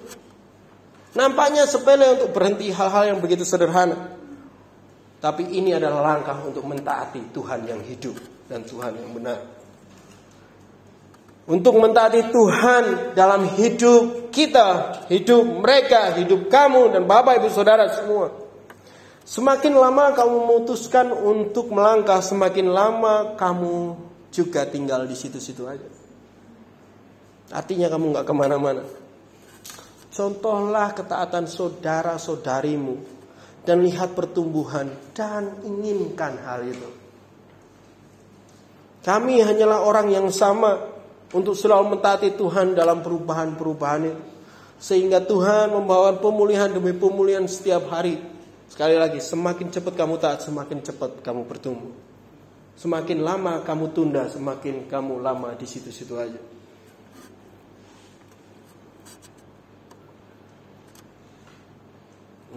Nampaknya 1.13 1.69
sepele 1.69 2.17
untuk 2.17 2.33
berhenti 2.33 2.73
hal-hal 2.73 3.13
yang 3.13 3.19
begitu 3.21 3.45
sederhana. 3.45 4.17
Tapi 5.21 5.55
ini 5.55 5.71
adalah 5.75 6.01
langkah 6.15 6.36
untuk 6.43 6.65
mentaati 6.65 7.31
Tuhan 7.31 7.69
yang 7.69 7.79
hidup 7.86 8.17
dan 8.49 8.65
Tuhan 8.65 8.91
yang 8.97 9.12
benar. 9.15 9.39
Untuk 11.43 11.75
mentaati 11.75 12.31
Tuhan 12.31 13.15
dalam 13.15 13.51
hidup 13.59 14.31
kita, 14.31 15.03
hidup 15.12 15.43
mereka, 15.63 16.15
hidup 16.15 16.47
kamu 16.47 16.95
dan 16.95 17.03
Bapak 17.03 17.43
Ibu 17.43 17.51
Saudara 17.51 17.91
semua. 17.91 18.31
Semakin 19.23 19.75
lama 19.75 20.15
kamu 20.15 20.36
memutuskan 20.43 21.12
untuk 21.12 21.71
melangkah, 21.71 22.19
semakin 22.19 22.67
lama 22.67 23.36
kamu 23.39 23.95
juga 24.34 24.65
tinggal 24.65 25.06
di 25.06 25.13
situ-situ 25.13 25.69
aja. 25.69 25.86
Artinya 27.54 27.88
kamu 27.93 28.17
nggak 28.17 28.26
ke 28.26 28.34
mana-mana. 28.34 28.84
Contohlah 30.10 30.93
ketaatan 30.98 31.46
saudara-saudarimu 31.46 32.98
dan 33.62 33.86
lihat 33.86 34.17
pertumbuhan 34.17 34.89
dan 35.13 35.62
inginkan 35.62 36.41
hal 36.41 36.65
itu. 36.65 36.89
Kami 39.04 39.43
hanyalah 39.43 39.86
orang 39.86 40.10
yang 40.10 40.28
sama 40.34 40.80
untuk 41.34 41.58
selalu 41.58 41.98
mentaati 41.98 42.34
Tuhan 42.34 42.74
dalam 42.74 43.02
perubahan-perubahan 43.06 44.02
itu. 44.06 44.24
Sehingga 44.84 45.24
Tuhan 45.24 45.72
membawa 45.72 46.12
pemulihan 46.19 46.67
demi 46.67 46.91
pemulihan 46.91 47.48
setiap 47.48 47.88
hari. 47.88 48.19
Sekali 48.67 49.00
lagi, 49.00 49.24
semakin 49.24 49.72
cepat 49.72 49.93
kamu 49.96 50.19
taat, 50.19 50.43
semakin 50.43 50.84
cepat 50.84 51.24
kamu 51.24 51.48
bertumbuh. 51.48 52.12
Semakin 52.73 53.21
lama 53.21 53.62
kamu 53.62 53.93
tunda, 53.93 54.25
semakin 54.27 54.89
kamu 54.89 55.21
lama 55.21 55.53
di 55.53 55.65
situ-situ 55.69 56.17
aja. 56.17 56.41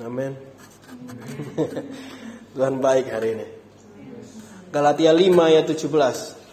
Amin. 0.05 0.37
Tuhan 2.57 2.77
baik 2.81 3.09
hari 3.09 3.29
ini. 3.37 3.47
Galatia 4.69 5.13
5 5.13 5.49
ayat 5.49 5.65
17. 5.73 6.46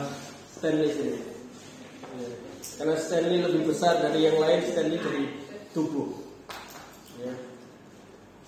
Stanley 0.54 0.94
sini. 0.94 1.18
Ya. 2.22 2.30
Karena 2.78 2.96
Stanley 3.02 3.42
lebih 3.42 3.66
besar 3.66 3.98
dari 3.98 4.30
yang 4.30 4.38
lain, 4.38 4.62
Stanley 4.70 5.02
dari 5.02 5.24
tubuh. 5.74 6.19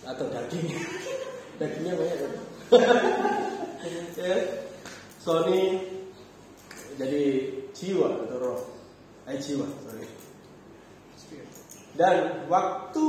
Atau 0.06 0.26
daging. 0.30 0.68
Dagingnya 1.60 1.94
banyak 1.98 2.18
kan? 2.18 2.32
Ya. 4.22 4.38
Sony 5.18 5.82
jadi 7.02 7.50
jiwa 7.74 8.30
atau 8.30 8.38
roh. 8.38 8.62
Eh 9.26 9.42
jiwa 9.42 9.66
sorry. 9.82 10.06
Dan 11.98 12.46
waktu 12.46 13.06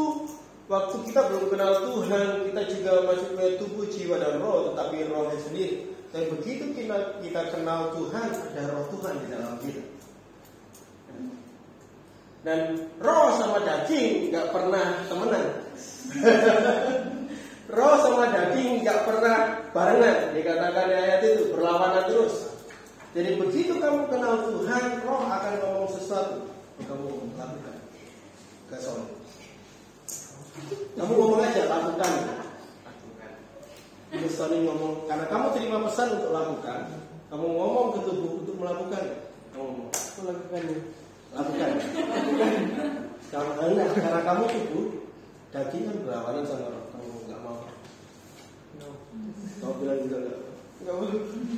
waktu 0.72 0.96
kita 1.04 1.28
belum 1.28 1.52
kenal 1.52 1.84
Tuhan 1.84 2.48
kita 2.48 2.62
juga 2.72 2.92
masih 3.04 3.36
punya 3.36 3.50
tubuh 3.60 3.84
jiwa 3.84 4.16
dan 4.16 4.40
roh 4.40 4.72
tetapi 4.72 5.12
rohnya 5.12 5.36
sendiri. 5.44 5.92
Dan 6.08 6.32
begitu 6.32 6.72
kita 6.72 7.20
kita 7.20 7.52
kenal 7.52 7.92
Tuhan 7.92 8.28
ada 8.32 8.72
roh 8.72 8.88
Tuhan 8.96 9.20
di 9.20 9.26
dalam 9.28 9.60
kita 9.60 9.91
dan 12.42 12.90
roh 12.98 13.38
sama 13.38 13.62
daging 13.62 14.34
nggak 14.34 14.50
pernah 14.50 14.86
temenan. 15.06 15.46
roh 17.78 17.96
sama 18.02 18.24
daging 18.34 18.82
nggak 18.82 19.00
pernah 19.06 19.36
barengan. 19.70 20.34
Dikatakan 20.34 20.90
di 20.90 20.94
ayat 20.98 21.20
itu 21.22 21.54
berlawanan 21.54 22.04
terus. 22.10 22.50
Jadi 23.12 23.30
begitu 23.38 23.78
kamu 23.78 24.08
kenal 24.10 24.42
Tuhan, 24.50 24.84
roh 25.06 25.22
akan 25.30 25.54
ngomong 25.62 25.88
sesuatu. 25.94 26.50
Kamu 26.82 27.36
lakukan. 27.38 27.76
Gak 28.72 28.80
Kamu 30.96 31.12
ngomong 31.12 31.40
aja, 31.44 31.68
lakukan. 31.68 32.12
Sony 34.32 34.64
ngomong, 34.64 35.04
karena 35.08 35.28
kamu 35.28 35.46
terima 35.56 35.78
pesan 35.88 36.20
untuk 36.20 36.32
lakukan, 36.32 36.88
kamu 37.32 37.46
ngomong 37.48 37.86
ke 37.96 38.00
tubuh 38.08 38.32
untuk 38.44 38.56
melakukan. 38.60 39.04
Kamu 39.52 39.60
ngomong, 39.60 39.88
aku 39.92 40.20
lakukan. 41.32 41.70
Lakukan. 42.04 42.52
Karena, 43.32 43.84
karena 43.96 44.20
kamu 44.20 44.44
itu 44.52 44.80
daging 45.52 45.84
kan 45.88 45.96
berlawanan 46.04 46.44
sama 46.44 46.68
roh 46.68 46.84
kamu 46.92 47.08
nggak 47.28 47.40
mau. 47.40 47.56
Kamu 49.60 49.72
bilang 49.80 49.98
juga 50.04 50.16
nggak? 50.20 50.38
Nggak 50.84 50.94
mau. 50.96 51.08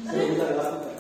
Saya 0.07 0.25
bilang 0.31 0.55
lakukan 0.55 0.93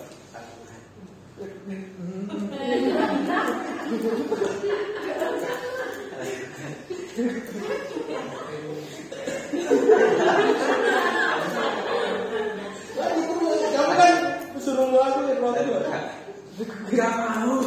Kamu 13.74 13.92
kan 13.94 14.14
suruh 14.58 14.86
ngelakuin 14.90 15.38
roh 15.38 15.54
itu. 15.58 15.74
Gak 16.94 17.12
mau. 17.18 17.58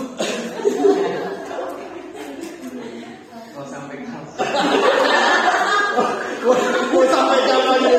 Mau 6.94 7.04
sampai 7.10 7.40
kapan 7.50 7.80
ya? 7.82 7.98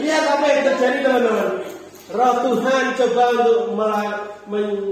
Lihat 0.00 0.24
apa 0.26 0.46
yang 0.50 0.62
terjadi 0.66 0.98
teman-teman. 1.06 1.48
Roh 2.10 2.34
Tuhan 2.42 2.98
coba 2.98 3.24
untuk 3.38 3.70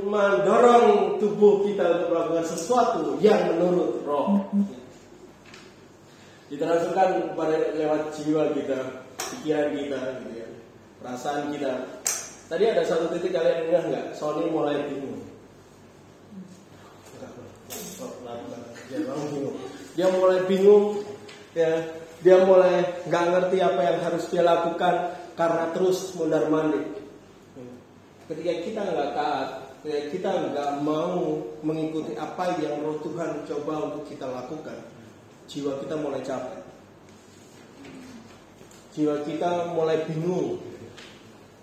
mendorong 0.06 1.18
tubuh 1.18 1.66
kita 1.66 1.82
untuk 1.98 2.08
melakukan 2.14 2.46
sesuatu 2.46 3.18
yang 3.18 3.58
menurut 3.58 4.06
roh. 4.06 4.46
Ditransferkan 6.46 7.34
pada 7.34 7.74
lewat 7.74 8.14
jiwa 8.14 8.54
kita, 8.54 9.02
pikiran 9.18 9.68
kita, 9.74 9.98
gitu 10.22 10.46
ya. 10.46 10.48
perasaan 11.02 11.50
kita. 11.50 11.98
Tadi 12.48 12.64
ada 12.64 12.80
satu 12.80 13.12
titik 13.12 13.36
kalian 13.36 13.68
ingat 13.68 13.84
nggak? 13.92 14.06
Sony 14.16 14.48
mulai 14.48 14.80
bingung. 14.88 15.20
Dia 19.92 20.08
mulai 20.08 20.40
bingung, 20.48 21.04
ya. 21.52 21.84
Dia 22.24 22.42
mulai 22.48 23.04
nggak 23.04 23.24
ngerti 23.30 23.56
apa 23.62 23.80
yang 23.84 23.98
harus 24.02 24.24
dia 24.32 24.42
lakukan 24.42 25.12
karena 25.36 25.70
terus 25.76 26.16
mundar 26.16 26.48
mandir. 26.48 26.82
Ketika 28.26 28.52
kita 28.64 28.80
nggak 28.80 29.12
taat, 29.12 29.48
ketika 29.84 30.02
kita 30.10 30.30
nggak 30.50 30.70
mau 30.82 31.38
mengikuti 31.60 32.16
apa 32.16 32.58
yang 32.58 32.80
Roh 32.80 32.98
Tuhan 33.04 33.44
coba 33.44 33.92
untuk 33.92 34.08
kita 34.08 34.26
lakukan, 34.26 34.78
jiwa 35.46 35.78
kita 35.84 35.94
mulai 36.00 36.24
capek. 36.24 36.64
Jiwa 38.96 39.14
kita 39.22 39.76
mulai 39.76 40.00
bingung. 40.08 40.67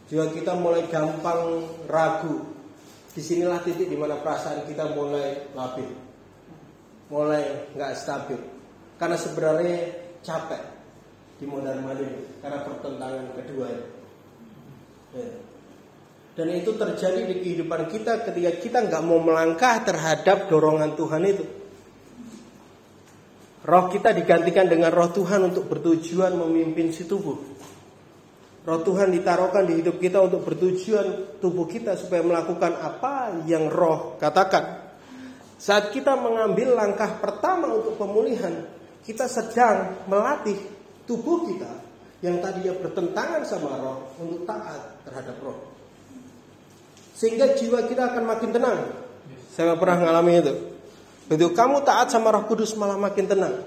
Jiwa 0.05 0.29
kita 0.29 0.53
mulai 0.57 0.85
gampang 0.89 1.65
ragu. 1.89 2.53
Di 3.15 3.23
sinilah 3.23 3.63
titik 3.63 3.87
di 3.87 3.95
mana 3.95 4.19
perasaan 4.19 4.67
kita 4.67 4.91
mulai 4.91 5.47
labil 5.55 6.05
mulai 7.09 7.69
nggak 7.77 7.91
stabil 7.93 8.39
karena 8.97 9.17
sebenarnya 9.19 9.77
capek 10.25 10.61
di 11.37 11.45
modern 11.45 11.83
mandir 11.85 12.09
karena 12.41 12.59
pertentangan 12.63 13.25
kedua 13.35 13.67
ya. 13.69 13.83
Dan 16.35 16.51
itu 16.51 16.75
terjadi 16.75 17.23
di 17.31 17.35
kehidupan 17.39 17.87
kita 17.87 18.27
ketika 18.27 18.51
kita 18.59 18.77
nggak 18.91 19.03
mau 19.07 19.23
melangkah 19.23 19.79
terhadap 19.87 20.51
dorongan 20.51 20.91
Tuhan 20.99 21.23
itu. 21.23 21.45
Roh 23.65 23.85
kita 23.87 24.11
digantikan 24.11 24.67
dengan 24.67 24.91
roh 24.91 25.09
Tuhan 25.15 25.47
untuk 25.47 25.71
bertujuan 25.71 26.35
memimpin 26.35 26.91
si 26.91 27.07
tubuh. 27.07 27.54
Roh 28.65 28.81
Tuhan 28.81 29.13
ditaruhkan 29.13 29.69
di 29.69 29.77
hidup 29.77 30.01
kita 30.01 30.25
untuk 30.25 30.41
bertujuan 30.41 31.37
tubuh 31.37 31.69
kita 31.69 31.93
supaya 31.93 32.25
melakukan 32.25 32.73
apa 32.81 33.45
yang 33.45 33.69
roh 33.69 34.17
katakan. 34.17 34.89
Saat 35.61 35.93
kita 35.93 36.17
mengambil 36.17 36.73
langkah 36.73 37.13
pertama 37.21 37.69
untuk 37.69 37.93
pemulihan, 38.01 38.65
kita 39.05 39.29
sedang 39.29 40.01
melatih 40.09 40.57
tubuh 41.05 41.45
kita 41.45 41.69
yang 42.25 42.41
tadinya 42.41 42.73
bertentangan 42.81 43.45
sama 43.45 43.77
roh 43.77 44.17
untuk 44.17 44.49
taat 44.49 44.97
terhadap 45.05 45.37
roh. 45.45 45.57
Sehingga 47.13 47.53
jiwa 47.53 47.85
kita 47.85 48.17
akan 48.17 48.23
makin 48.25 48.49
tenang. 48.49 48.79
Saya 49.53 49.77
pernah 49.77 50.01
mengalami 50.01 50.41
itu. 50.41 50.53
Begitu 51.29 51.53
kamu 51.53 51.85
taat 51.85 52.09
sama 52.09 52.33
roh 52.33 52.49
kudus 52.49 52.73
malah 52.73 52.97
makin 52.97 53.29
tenang. 53.29 53.61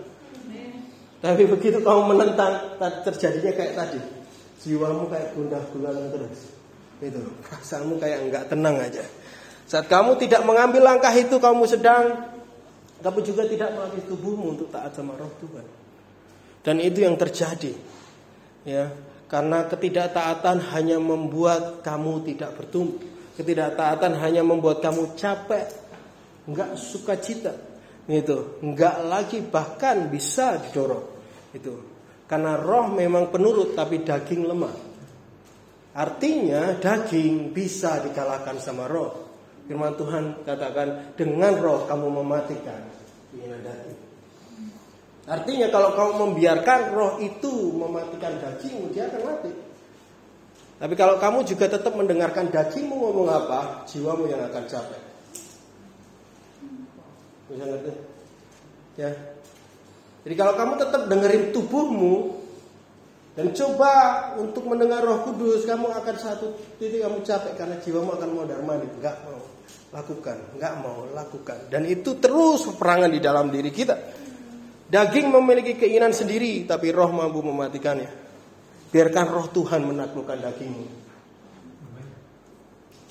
Tapi 1.22 1.46
begitu 1.46 1.86
kamu 1.86 2.14
menentang, 2.14 2.78
terjadinya 3.06 3.54
kayak 3.54 3.74
tadi. 3.78 4.17
Jiwamu 4.62 5.06
kayak 5.06 5.38
gundah 5.38 5.62
gulana 5.70 6.10
terus. 6.10 6.50
Itu, 6.98 7.22
perasaanmu 7.46 7.94
kayak 8.02 8.18
enggak 8.26 8.44
tenang 8.50 8.76
aja. 8.82 9.06
Saat 9.70 9.86
kamu 9.86 10.18
tidak 10.18 10.42
mengambil 10.42 10.82
langkah 10.82 11.14
itu, 11.14 11.38
kamu 11.38 11.62
sedang, 11.70 12.26
kamu 12.98 13.18
juga 13.22 13.46
tidak 13.46 13.70
melatih 13.76 14.02
tubuhmu 14.10 14.58
untuk 14.58 14.68
taat 14.74 14.96
sama 14.98 15.14
roh 15.14 15.30
Tuhan. 15.38 15.66
Dan 16.66 16.82
itu 16.82 17.06
yang 17.06 17.14
terjadi. 17.14 17.70
Ya, 18.66 18.90
karena 19.30 19.70
ketidaktaatan 19.70 20.74
hanya 20.74 20.98
membuat 20.98 21.86
kamu 21.86 22.26
tidak 22.26 22.58
bertumbuh. 22.58 22.98
Ketidaktaatan 23.38 24.18
hanya 24.18 24.42
membuat 24.42 24.82
kamu 24.82 25.14
capek, 25.14 25.70
nggak 26.50 26.74
suka 26.74 27.14
cita, 27.22 27.54
gitu, 28.10 28.58
nggak 28.58 29.06
lagi 29.06 29.38
bahkan 29.46 30.10
bisa 30.10 30.58
didorong, 30.58 31.06
itu. 31.54 31.87
Karena 32.28 32.60
roh 32.60 32.92
memang 32.92 33.32
penurut 33.32 33.72
tapi 33.72 34.04
daging 34.04 34.44
lemah. 34.44 34.76
Artinya 35.96 36.76
daging 36.76 37.56
bisa 37.56 38.04
dikalahkan 38.04 38.60
sama 38.60 38.84
roh. 38.84 39.26
Firman 39.64 39.96
Tuhan 39.96 40.44
katakan 40.44 41.16
dengan 41.16 41.56
roh 41.56 41.88
kamu 41.88 42.20
mematikan 42.20 42.84
keinginan 43.32 43.64
daging. 43.64 44.00
Artinya 45.28 45.68
kalau 45.68 45.92
kamu 45.92 46.12
membiarkan 46.24 46.80
roh 46.92 47.12
itu 47.20 47.76
mematikan 47.76 48.40
dagingmu, 48.40 48.92
dia 48.96 49.12
akan 49.12 49.22
mati. 49.28 49.52
Tapi 50.78 50.94
kalau 50.94 51.20
kamu 51.20 51.44
juga 51.44 51.68
tetap 51.68 51.92
mendengarkan 51.92 52.48
dagingmu 52.48 52.96
ngomong 52.96 53.28
apa, 53.28 53.84
jiwamu 53.88 54.24
yang 54.24 54.40
akan 54.48 54.64
capek. 54.64 55.02
Bisa 57.48 57.64
ngerti? 57.64 57.92
Ya. 58.96 59.10
Jadi 60.28 60.36
kalau 60.36 60.60
kamu 60.60 60.76
tetap 60.76 61.08
dengerin 61.08 61.56
tubuhmu 61.56 62.36
dan 63.32 63.48
coba 63.56 63.92
untuk 64.36 64.68
mendengar 64.68 65.00
Roh 65.00 65.24
Kudus, 65.24 65.64
kamu 65.64 65.88
akan 65.88 66.16
satu 66.20 66.52
titik 66.76 67.00
kamu 67.00 67.24
capek 67.24 67.56
karena 67.56 67.80
jiwamu 67.80 68.12
akan 68.12 68.28
mau 68.36 68.44
darmani, 68.44 68.92
enggak 68.92 69.24
mau 69.24 69.40
lakukan, 69.88 70.36
nggak 70.60 70.74
mau 70.84 71.08
lakukan. 71.16 71.72
Dan 71.72 71.88
itu 71.88 72.20
terus 72.20 72.68
peperangan 72.68 73.08
di 73.08 73.24
dalam 73.24 73.48
diri 73.48 73.72
kita. 73.72 73.96
Daging 74.84 75.32
memiliki 75.32 75.80
keinginan 75.80 76.12
sendiri, 76.12 76.68
tapi 76.68 76.92
roh 76.92 77.08
mampu 77.08 77.40
mematikannya. 77.40 78.12
Biarkan 78.92 79.26
roh 79.32 79.48
Tuhan 79.48 79.80
menaklukkan 79.80 80.44
dagingmu. 80.44 80.86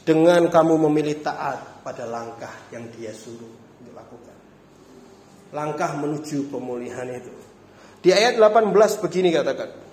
Dengan 0.06 0.54
kamu 0.54 0.86
memilih 0.86 1.18
taat 1.26 1.82
pada 1.82 2.06
langkah 2.06 2.54
yang 2.70 2.86
dia 2.94 3.10
suruh. 3.10 3.67
Langkah 5.56 5.96
menuju 5.96 6.52
pemulihan 6.52 7.08
itu. 7.08 7.32
Di 8.04 8.12
ayat 8.12 8.36
18 8.40 8.72
begini 9.04 9.32
katakan. 9.32 9.88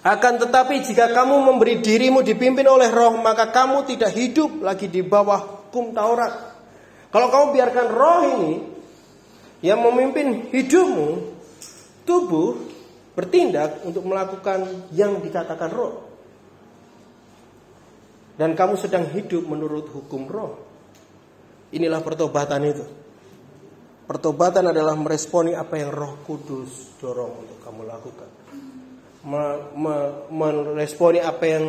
Akan 0.00 0.40
tetapi 0.40 0.80
jika 0.80 1.12
kamu 1.12 1.44
memberi 1.44 1.84
dirimu 1.84 2.24
dipimpin 2.24 2.64
oleh 2.64 2.88
roh 2.88 3.20
Maka 3.20 3.52
kamu 3.52 3.84
tidak 3.84 4.16
hidup 4.16 4.64
lagi 4.64 4.88
di 4.88 5.04
bawah 5.04 5.68
hukum 5.68 5.92
Taurat 5.92 6.56
Kalau 7.12 7.28
kamu 7.28 7.46
biarkan 7.52 7.86
roh 7.92 8.20
ini 8.24 8.52
Yang 9.60 9.80
memimpin 9.84 10.26
hidupmu 10.56 11.08
Tubuh 12.08 12.64
bertindak 13.12 13.84
untuk 13.84 14.08
melakukan 14.08 14.88
yang 14.96 15.20
dikatakan 15.20 15.68
roh 15.68 16.08
Dan 18.40 18.56
kamu 18.56 18.80
sedang 18.80 19.04
hidup 19.12 19.44
menurut 19.44 19.84
hukum 19.92 20.24
roh 20.32 20.64
Inilah 21.76 22.00
pertobatan 22.00 22.72
itu 22.72 22.99
Pertobatan 24.10 24.74
adalah 24.74 24.98
meresponi 24.98 25.54
apa 25.54 25.78
yang 25.78 25.94
roh 25.94 26.18
kudus 26.26 26.98
dorong 26.98 27.46
untuk 27.46 27.62
kamu 27.62 27.86
lakukan 27.86 28.40
meresponi 30.32 31.20
apa 31.20 31.44
yang 31.44 31.64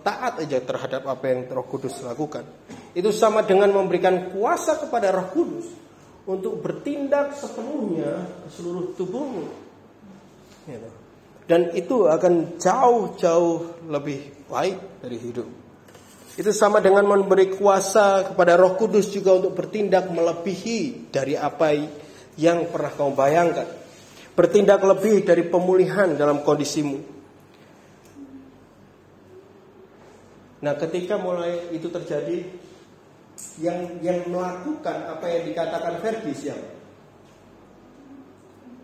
taat 0.00 0.40
aja 0.40 0.56
terhadap 0.64 1.04
apa 1.04 1.24
yang 1.28 1.44
Roh 1.52 1.68
Kudus 1.68 2.00
lakukan. 2.00 2.48
Itu 2.96 3.12
sama 3.12 3.44
dengan 3.44 3.68
memberikan 3.76 4.32
kuasa 4.32 4.80
kepada 4.80 5.12
Roh 5.12 5.28
Kudus 5.28 5.66
untuk 6.24 6.64
bertindak 6.64 7.36
sepenuhnya 7.36 8.24
ke 8.24 8.48
seluruh 8.56 8.96
tubuhmu. 8.96 9.44
Gitu. 10.64 10.88
Dan 11.44 11.76
itu 11.76 12.08
akan 12.08 12.56
jauh-jauh 12.56 13.84
lebih 13.92 14.48
baik 14.48 15.04
dari 15.04 15.20
hidup. 15.20 15.63
Itu 16.34 16.50
sama 16.50 16.82
dengan 16.82 17.06
memberi 17.06 17.54
kuasa 17.54 18.34
kepada 18.34 18.58
Roh 18.58 18.74
Kudus 18.74 19.10
juga 19.14 19.38
untuk 19.38 19.54
bertindak 19.54 20.10
melebihi 20.10 21.12
dari 21.14 21.38
apa 21.38 21.70
yang 22.34 22.66
pernah 22.70 22.90
kamu 22.90 23.12
bayangkan 23.14 23.68
bertindak 24.34 24.82
lebih 24.82 25.22
dari 25.22 25.46
pemulihan 25.46 26.18
dalam 26.18 26.42
kondisimu. 26.42 26.98
Nah, 30.62 30.74
ketika 30.74 31.14
mulai 31.20 31.70
itu 31.70 31.86
terjadi, 31.86 32.42
yang 33.62 33.98
yang 34.02 34.26
melakukan 34.30 35.10
apa 35.10 35.26
yang 35.30 35.42
dikatakan 35.50 35.94
Ferdi 36.02 36.32
siapa? 36.34 36.68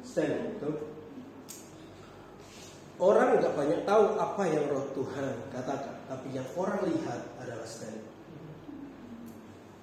Stand, 0.07 0.59
itu. 0.59 0.71
Orang 3.01 3.41
nggak 3.41 3.57
banyak 3.57 3.81
tahu 3.89 4.21
apa 4.21 4.43
yang 4.45 4.65
Roh 4.69 4.85
Tuhan 4.93 5.35
katakan, 5.57 5.97
tapi 6.05 6.37
yang 6.37 6.45
orang 6.53 6.85
lihat 6.85 7.21
adalah 7.41 7.65
stand. 7.65 7.97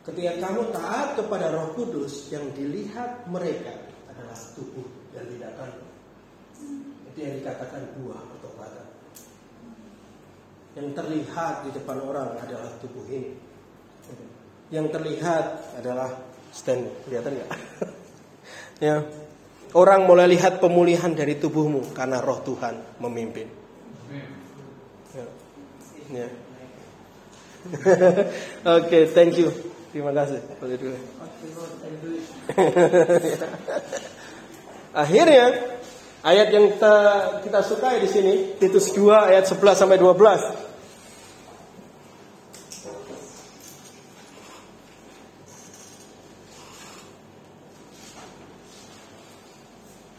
Ketika 0.06 0.38
kamu 0.38 0.70
taat 0.70 1.18
kepada 1.18 1.50
Roh 1.50 1.74
Kudus, 1.74 2.30
yang 2.30 2.46
dilihat 2.54 3.26
mereka 3.26 3.74
adalah 4.08 4.38
tubuh 4.54 4.86
dan 5.18 5.26
tindakan. 5.34 5.72
Itu 7.10 7.18
yang 7.18 7.42
dikatakan 7.42 7.82
buah 7.98 8.22
ketobatan 8.38 8.88
yang 10.78 10.94
terlihat 10.94 11.66
di 11.66 11.74
depan 11.74 11.98
orang 12.06 12.38
adalah 12.38 12.70
tubuh 12.78 13.02
ini. 13.10 13.34
Yang 14.70 14.94
terlihat 14.94 15.74
adalah 15.82 16.14
stand. 16.54 16.86
Kelihatan 17.10 17.42
nggak? 17.42 17.52
Ya 18.78 19.02
orang 19.78 20.10
mulai 20.10 20.26
lihat 20.26 20.58
pemulihan 20.58 21.14
dari 21.14 21.38
tubuhmu 21.38 21.94
karena 21.94 22.18
roh 22.18 22.42
Tuhan 22.42 22.98
memimpin 22.98 23.46
ya, 25.14 25.26
ya. 26.26 26.28
Oke, 27.68 27.84
okay, 28.64 29.04
thank 29.12 29.36
you. 29.36 29.52
Terima 29.92 30.16
kasih. 30.16 30.40
Boleh 30.56 30.80
dulu. 30.80 30.96
Akhirnya 35.04 35.46
ayat 36.24 36.48
yang 36.48 36.72
kita, 36.72 36.96
kita 37.44 37.60
sukai 37.64 38.00
di 38.00 38.08
sini 38.08 38.56
Titus 38.56 38.96
2 38.96 39.36
ayat 39.36 39.52
11 39.52 39.84
sampai 39.84 40.00
12. 40.00 40.67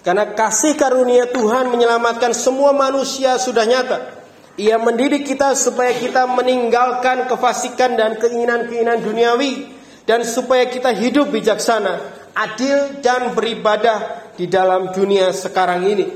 Karena 0.08 0.24
kasih 0.32 0.72
karunia 0.72 1.28
Tuhan 1.28 1.68
menyelamatkan 1.68 2.32
semua 2.32 2.72
manusia 2.72 3.36
sudah 3.36 3.68
nyata. 3.68 4.16
Ia 4.56 4.80
mendidik 4.80 5.28
kita 5.28 5.52
supaya 5.52 5.92
kita 5.92 6.24
meninggalkan 6.24 7.28
kefasikan 7.28 7.92
dan 7.92 8.16
keinginan-keinginan 8.16 9.04
duniawi 9.04 9.68
dan 10.08 10.24
supaya 10.24 10.64
kita 10.64 10.96
hidup 10.96 11.28
bijaksana, 11.28 12.00
adil 12.32 13.04
dan 13.04 13.36
beribadah 13.36 14.32
di 14.32 14.48
dalam 14.48 14.96
dunia 14.96 15.28
sekarang 15.28 15.84
ini. 15.84 16.08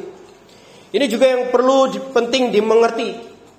Ini 0.89 1.05
juga 1.05 1.29
yang 1.29 1.53
perlu 1.53 1.93
penting 2.17 2.49
dimengerti. 2.49 3.13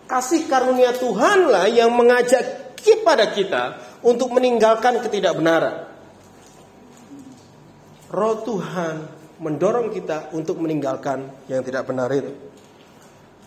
Kasih 0.10 0.50
karunia 0.50 0.98
Tuhanlah 0.98 1.70
yang 1.70 1.94
mengajak 1.94 2.74
kepada 2.82 3.30
kita 3.30 3.78
untuk 4.02 4.34
meninggalkan 4.34 4.98
ketidakbenaran. 4.98 5.94
Roh 8.10 8.42
Tuhan 8.42 9.13
mendorong 9.42 9.90
kita 9.90 10.34
untuk 10.36 10.62
meninggalkan 10.62 11.48
yang 11.50 11.66
tidak 11.66 11.90
benar 11.90 12.10
itu. 12.14 12.34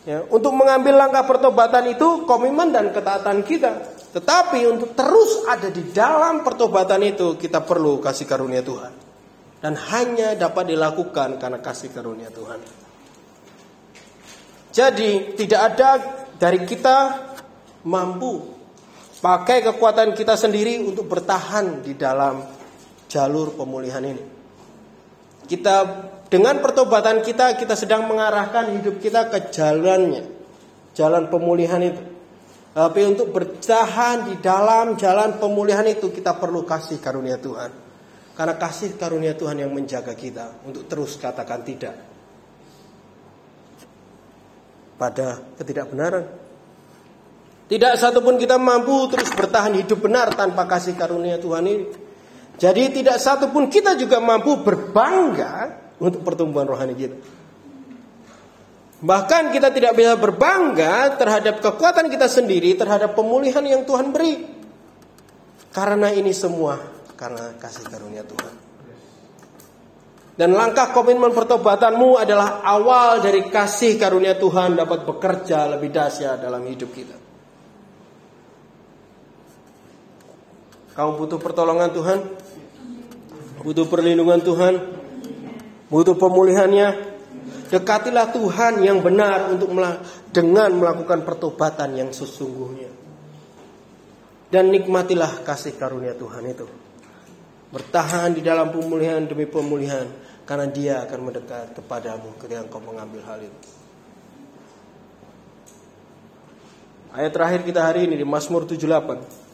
Ya, 0.06 0.22
untuk 0.30 0.54
mengambil 0.54 1.02
langkah 1.02 1.26
pertobatan 1.26 1.90
itu 1.90 2.26
komitmen 2.30 2.70
dan 2.70 2.94
ketaatan 2.94 3.42
kita. 3.42 3.98
Tetapi 4.14 4.62
untuk 4.70 4.94
terus 4.94 5.44
ada 5.50 5.66
di 5.68 5.90
dalam 5.90 6.46
pertobatan 6.46 7.02
itu 7.02 7.34
kita 7.34 7.60
perlu 7.66 7.98
kasih 7.98 8.24
karunia 8.24 8.62
Tuhan 8.62 8.92
dan 9.60 9.74
hanya 9.92 10.38
dapat 10.38 10.70
dilakukan 10.72 11.42
karena 11.42 11.58
kasih 11.58 11.90
karunia 11.90 12.30
Tuhan. 12.30 12.60
Jadi 14.70 15.34
tidak 15.34 15.60
ada 15.74 15.90
dari 16.38 16.62
kita 16.62 16.96
mampu 17.88 18.46
pakai 19.18 19.64
kekuatan 19.64 20.14
kita 20.14 20.38
sendiri 20.38 20.78
untuk 20.86 21.10
bertahan 21.10 21.82
di 21.82 21.98
dalam 21.98 22.46
jalur 23.10 23.58
pemulihan 23.58 24.04
ini. 24.06 24.22
Kita 25.46 25.74
dengan 26.26 26.58
pertobatan 26.58 27.22
kita 27.22 27.54
kita 27.54 27.78
sedang 27.78 28.10
mengarahkan 28.10 28.74
hidup 28.78 28.98
kita 28.98 29.30
ke 29.30 29.54
jalannya, 29.54 30.26
jalan 30.92 31.30
pemulihan 31.30 31.78
itu. 31.82 32.02
Tapi 32.76 33.00
untuk 33.08 33.32
bertahan 33.32 34.28
di 34.28 34.34
dalam 34.42 35.00
jalan 35.00 35.40
pemulihan 35.40 35.86
itu 35.88 36.12
kita 36.12 36.36
perlu 36.36 36.66
kasih 36.66 37.00
karunia 37.00 37.40
Tuhan. 37.40 37.72
Karena 38.36 38.52
kasih 38.60 39.00
karunia 39.00 39.32
Tuhan 39.32 39.56
yang 39.56 39.72
menjaga 39.72 40.12
kita 40.12 40.60
untuk 40.68 40.84
terus 40.84 41.16
katakan 41.16 41.64
tidak 41.64 41.96
pada 45.00 45.40
ketidakbenaran. 45.56 46.24
Tidak 47.66 47.92
satupun 47.98 48.36
kita 48.38 48.60
mampu 48.60 49.08
terus 49.10 49.32
bertahan 49.32 49.74
hidup 49.80 50.04
benar 50.04 50.30
tanpa 50.36 50.68
kasih 50.68 50.94
karunia 50.94 51.40
Tuhan 51.40 51.64
ini. 51.64 52.05
Jadi 52.56 53.02
tidak 53.02 53.20
satupun 53.20 53.68
kita 53.68 54.00
juga 54.00 54.16
mampu 54.16 54.64
berbangga 54.64 55.76
untuk 56.00 56.24
pertumbuhan 56.24 56.64
rohani 56.64 56.96
kita. 56.96 57.16
Bahkan 58.96 59.52
kita 59.52 59.68
tidak 59.76 59.92
bisa 59.92 60.16
berbangga 60.16 61.20
terhadap 61.20 61.60
kekuatan 61.60 62.08
kita 62.08 62.32
sendiri, 62.32 62.72
terhadap 62.80 63.12
pemulihan 63.12 63.60
yang 63.60 63.84
Tuhan 63.84 64.08
beri. 64.08 64.40
Karena 65.68 66.08
ini 66.08 66.32
semua 66.32 66.80
karena 67.12 67.52
kasih 67.60 67.84
karunia 67.92 68.24
Tuhan. 68.24 68.54
Dan 70.36 70.52
langkah 70.52 70.92
komitmen 70.92 71.32
pertobatanmu 71.32 72.20
adalah 72.20 72.60
awal 72.64 73.24
dari 73.24 73.48
kasih 73.48 73.96
karunia 73.96 74.36
Tuhan 74.36 74.76
dapat 74.76 75.04
bekerja 75.08 75.64
lebih 75.76 75.92
dahsyat 75.92 76.40
dalam 76.40 76.64
hidup 76.64 76.92
kita. 76.92 77.16
Kamu 80.96 81.20
butuh 81.20 81.40
pertolongan 81.40 81.92
Tuhan? 81.92 82.18
Butuh 83.66 83.82
perlindungan 83.90 84.38
Tuhan? 84.46 84.74
Butuh 85.90 86.14
pemulihannya? 86.14 87.18
Dekatilah 87.66 88.30
Tuhan 88.30 88.78
yang 88.78 89.02
benar 89.02 89.50
untuk 89.50 89.74
dengan 90.30 90.70
melakukan 90.70 91.26
pertobatan 91.26 91.98
yang 91.98 92.14
sesungguhnya. 92.14 92.94
Dan 94.54 94.70
nikmatilah 94.70 95.42
kasih 95.42 95.74
karunia 95.74 96.14
Tuhan 96.14 96.46
itu. 96.46 96.62
Bertahan 97.74 98.38
di 98.38 98.46
dalam 98.46 98.70
pemulihan 98.70 99.26
demi 99.26 99.50
pemulihan 99.50 100.06
karena 100.46 100.70
dia 100.70 101.02
akan 101.02 101.26
mendekat 101.26 101.74
kepadamu 101.74 102.38
ketika 102.38 102.62
engkau 102.62 102.78
mengambil 102.78 103.26
hal 103.26 103.42
itu. 103.42 103.66
Ayat 107.10 107.34
terakhir 107.34 107.66
kita 107.66 107.82
hari 107.82 108.06
ini 108.06 108.14
di 108.14 108.22
Mazmur 108.22 108.62
78. 108.62 109.45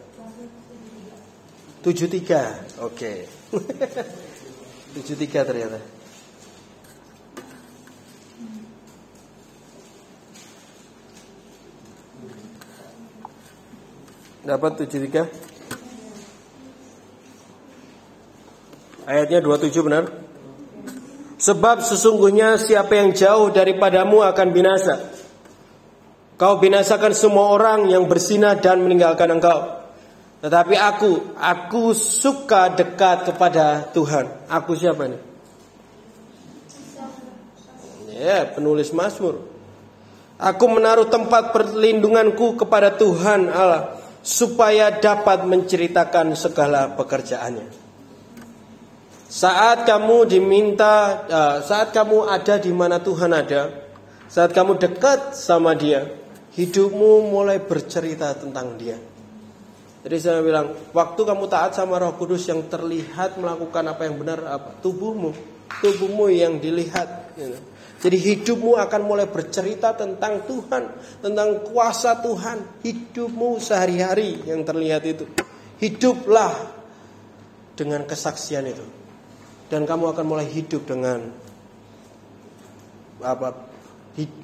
73. 1.86 2.82
Oke. 2.82 3.14
Okay. 3.52 4.18
73 4.92 5.48
ternyata. 5.48 5.80
Dapat 14.42 14.72
73? 14.84 15.30
Ayatnya 19.06 19.38
27 19.38 19.86
benar? 19.86 20.04
Sebab 21.38 21.82
sesungguhnya 21.82 22.58
siapa 22.58 23.00
yang 23.00 23.14
jauh 23.14 23.50
daripadamu 23.54 24.22
akan 24.22 24.48
binasa. 24.50 25.21
Kau 26.40 26.58
binasakan 26.58 27.12
semua 27.12 27.52
orang 27.54 27.86
yang 27.92 28.08
bersinah 28.08 28.58
dan 28.58 28.82
meninggalkan 28.82 29.30
engkau. 29.30 29.82
Tetapi 30.42 30.74
aku, 30.74 31.38
aku 31.38 31.94
suka 31.94 32.74
dekat 32.74 33.30
kepada 33.30 33.86
Tuhan. 33.94 34.26
Aku 34.50 34.74
siapa 34.74 35.06
nih? 35.06 35.22
Ya, 38.18 38.50
penulis 38.50 38.90
Mazmur. 38.90 39.38
Aku 40.42 40.66
menaruh 40.66 41.06
tempat 41.06 41.54
perlindunganku 41.54 42.58
kepada 42.58 42.90
Tuhan 42.98 43.46
Allah 43.46 44.02
supaya 44.26 44.90
dapat 44.90 45.46
menceritakan 45.46 46.34
segala 46.34 46.90
pekerjaannya. 46.98 47.66
Saat 49.30 49.86
kamu 49.86 50.26
diminta, 50.26 51.22
uh, 51.30 51.56
saat 51.62 51.94
kamu 51.94 52.26
ada 52.26 52.58
di 52.58 52.74
mana 52.74 52.98
Tuhan 52.98 53.30
ada, 53.30 53.70
saat 54.26 54.50
kamu 54.50 54.76
dekat 54.76 55.38
sama 55.38 55.72
Dia, 55.78 56.04
hidupmu 56.52 57.32
mulai 57.32 57.60
bercerita 57.60 58.32
tentang 58.36 58.76
dia. 58.76 58.98
Jadi 60.02 60.16
saya 60.18 60.42
bilang, 60.42 60.74
waktu 60.90 61.20
kamu 61.22 61.46
taat 61.46 61.78
sama 61.78 62.02
Roh 62.02 62.18
Kudus 62.18 62.50
yang 62.50 62.66
terlihat 62.66 63.38
melakukan 63.38 63.86
apa 63.86 64.02
yang 64.02 64.18
benar 64.18 64.42
apa? 64.50 64.74
Tubuhmu, 64.82 65.30
tubuhmu 65.78 66.26
yang 66.26 66.58
dilihat. 66.58 67.38
Jadi 68.02 68.18
hidupmu 68.18 68.82
akan 68.82 69.00
mulai 69.06 69.30
bercerita 69.30 69.94
tentang 69.94 70.42
Tuhan, 70.42 70.90
tentang 71.22 71.62
kuasa 71.70 72.18
Tuhan. 72.18 72.82
Hidupmu 72.82 73.62
sehari-hari 73.62 74.42
yang 74.42 74.66
terlihat 74.66 75.06
itu. 75.06 75.22
Hiduplah 75.78 76.82
dengan 77.78 78.02
kesaksian 78.02 78.66
itu. 78.66 78.82
Dan 79.70 79.86
kamu 79.86 80.10
akan 80.12 80.26
mulai 80.26 80.50
hidup 80.50 80.82
dengan 80.82 81.30
apa? 83.22 83.71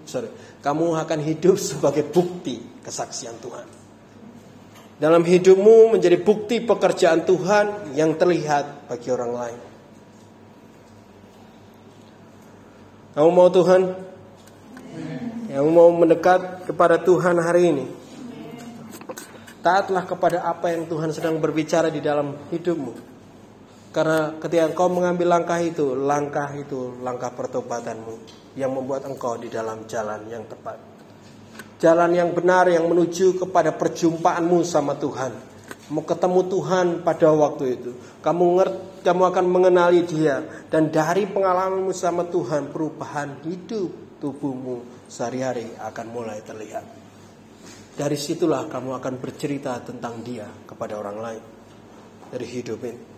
Sorry, 0.08 0.32
kamu 0.64 0.96
akan 0.96 1.20
hidup 1.20 1.60
sebagai 1.60 2.08
bukti 2.08 2.56
kesaksian 2.80 3.36
Tuhan. 3.36 3.68
Dalam 4.98 5.22
hidupmu 5.22 5.92
menjadi 5.92 6.16
bukti 6.18 6.64
pekerjaan 6.64 7.22
Tuhan 7.28 7.92
yang 7.92 8.16
terlihat 8.16 8.88
bagi 8.88 9.12
orang 9.12 9.32
lain. 9.36 9.60
Kamu 13.12 13.30
mau 13.30 13.52
Tuhan? 13.52 13.82
Yang 15.52 15.66
mau 15.68 15.92
mendekat 15.92 16.64
kepada 16.66 16.98
Tuhan 16.98 17.36
hari 17.38 17.62
ini. 17.68 17.86
Taatlah 19.60 20.08
kepada 20.08 20.48
apa 20.48 20.72
yang 20.72 20.88
Tuhan 20.88 21.12
sedang 21.12 21.36
berbicara 21.36 21.92
di 21.92 22.00
dalam 22.00 22.48
hidupmu. 22.48 22.92
Karena 23.92 24.32
ketika 24.40 24.72
engkau 24.72 24.88
mengambil 24.88 25.36
langkah 25.36 25.60
itu, 25.60 25.92
langkah 25.92 26.48
itu 26.56 26.96
langkah 27.04 27.30
pertobatanmu 27.32 28.47
yang 28.58 28.74
membuat 28.74 29.06
engkau 29.06 29.38
di 29.38 29.46
dalam 29.46 29.86
jalan 29.86 30.26
yang 30.26 30.42
tepat. 30.50 30.76
Jalan 31.78 32.10
yang 32.10 32.34
benar 32.34 32.66
yang 32.66 32.90
menuju 32.90 33.38
kepada 33.38 33.70
perjumpaanmu 33.70 34.66
sama 34.66 34.98
Tuhan. 34.98 35.30
Mau 35.94 36.02
ketemu 36.02 36.40
Tuhan 36.50 36.86
pada 37.06 37.30
waktu 37.30 37.64
itu. 37.78 37.90
Kamu 38.18 38.44
ngerti, 38.58 39.06
kamu 39.06 39.22
akan 39.30 39.46
mengenali 39.46 40.02
Dia 40.02 40.42
dan 40.68 40.90
dari 40.90 41.24
pengalamanmu 41.30 41.94
sama 41.94 42.26
Tuhan 42.26 42.74
perubahan 42.74 43.46
hidup 43.46 44.18
tubuhmu 44.18 45.06
sehari-hari 45.06 45.70
akan 45.78 46.06
mulai 46.10 46.42
terlihat. 46.42 46.84
Dari 47.94 48.18
situlah 48.18 48.66
kamu 48.66 48.98
akan 48.98 49.14
bercerita 49.22 49.78
tentang 49.80 50.18
Dia 50.26 50.50
kepada 50.66 50.98
orang 50.98 51.18
lain. 51.22 51.44
Dari 52.28 52.46
hidup 52.46 52.80
ini. 52.84 53.17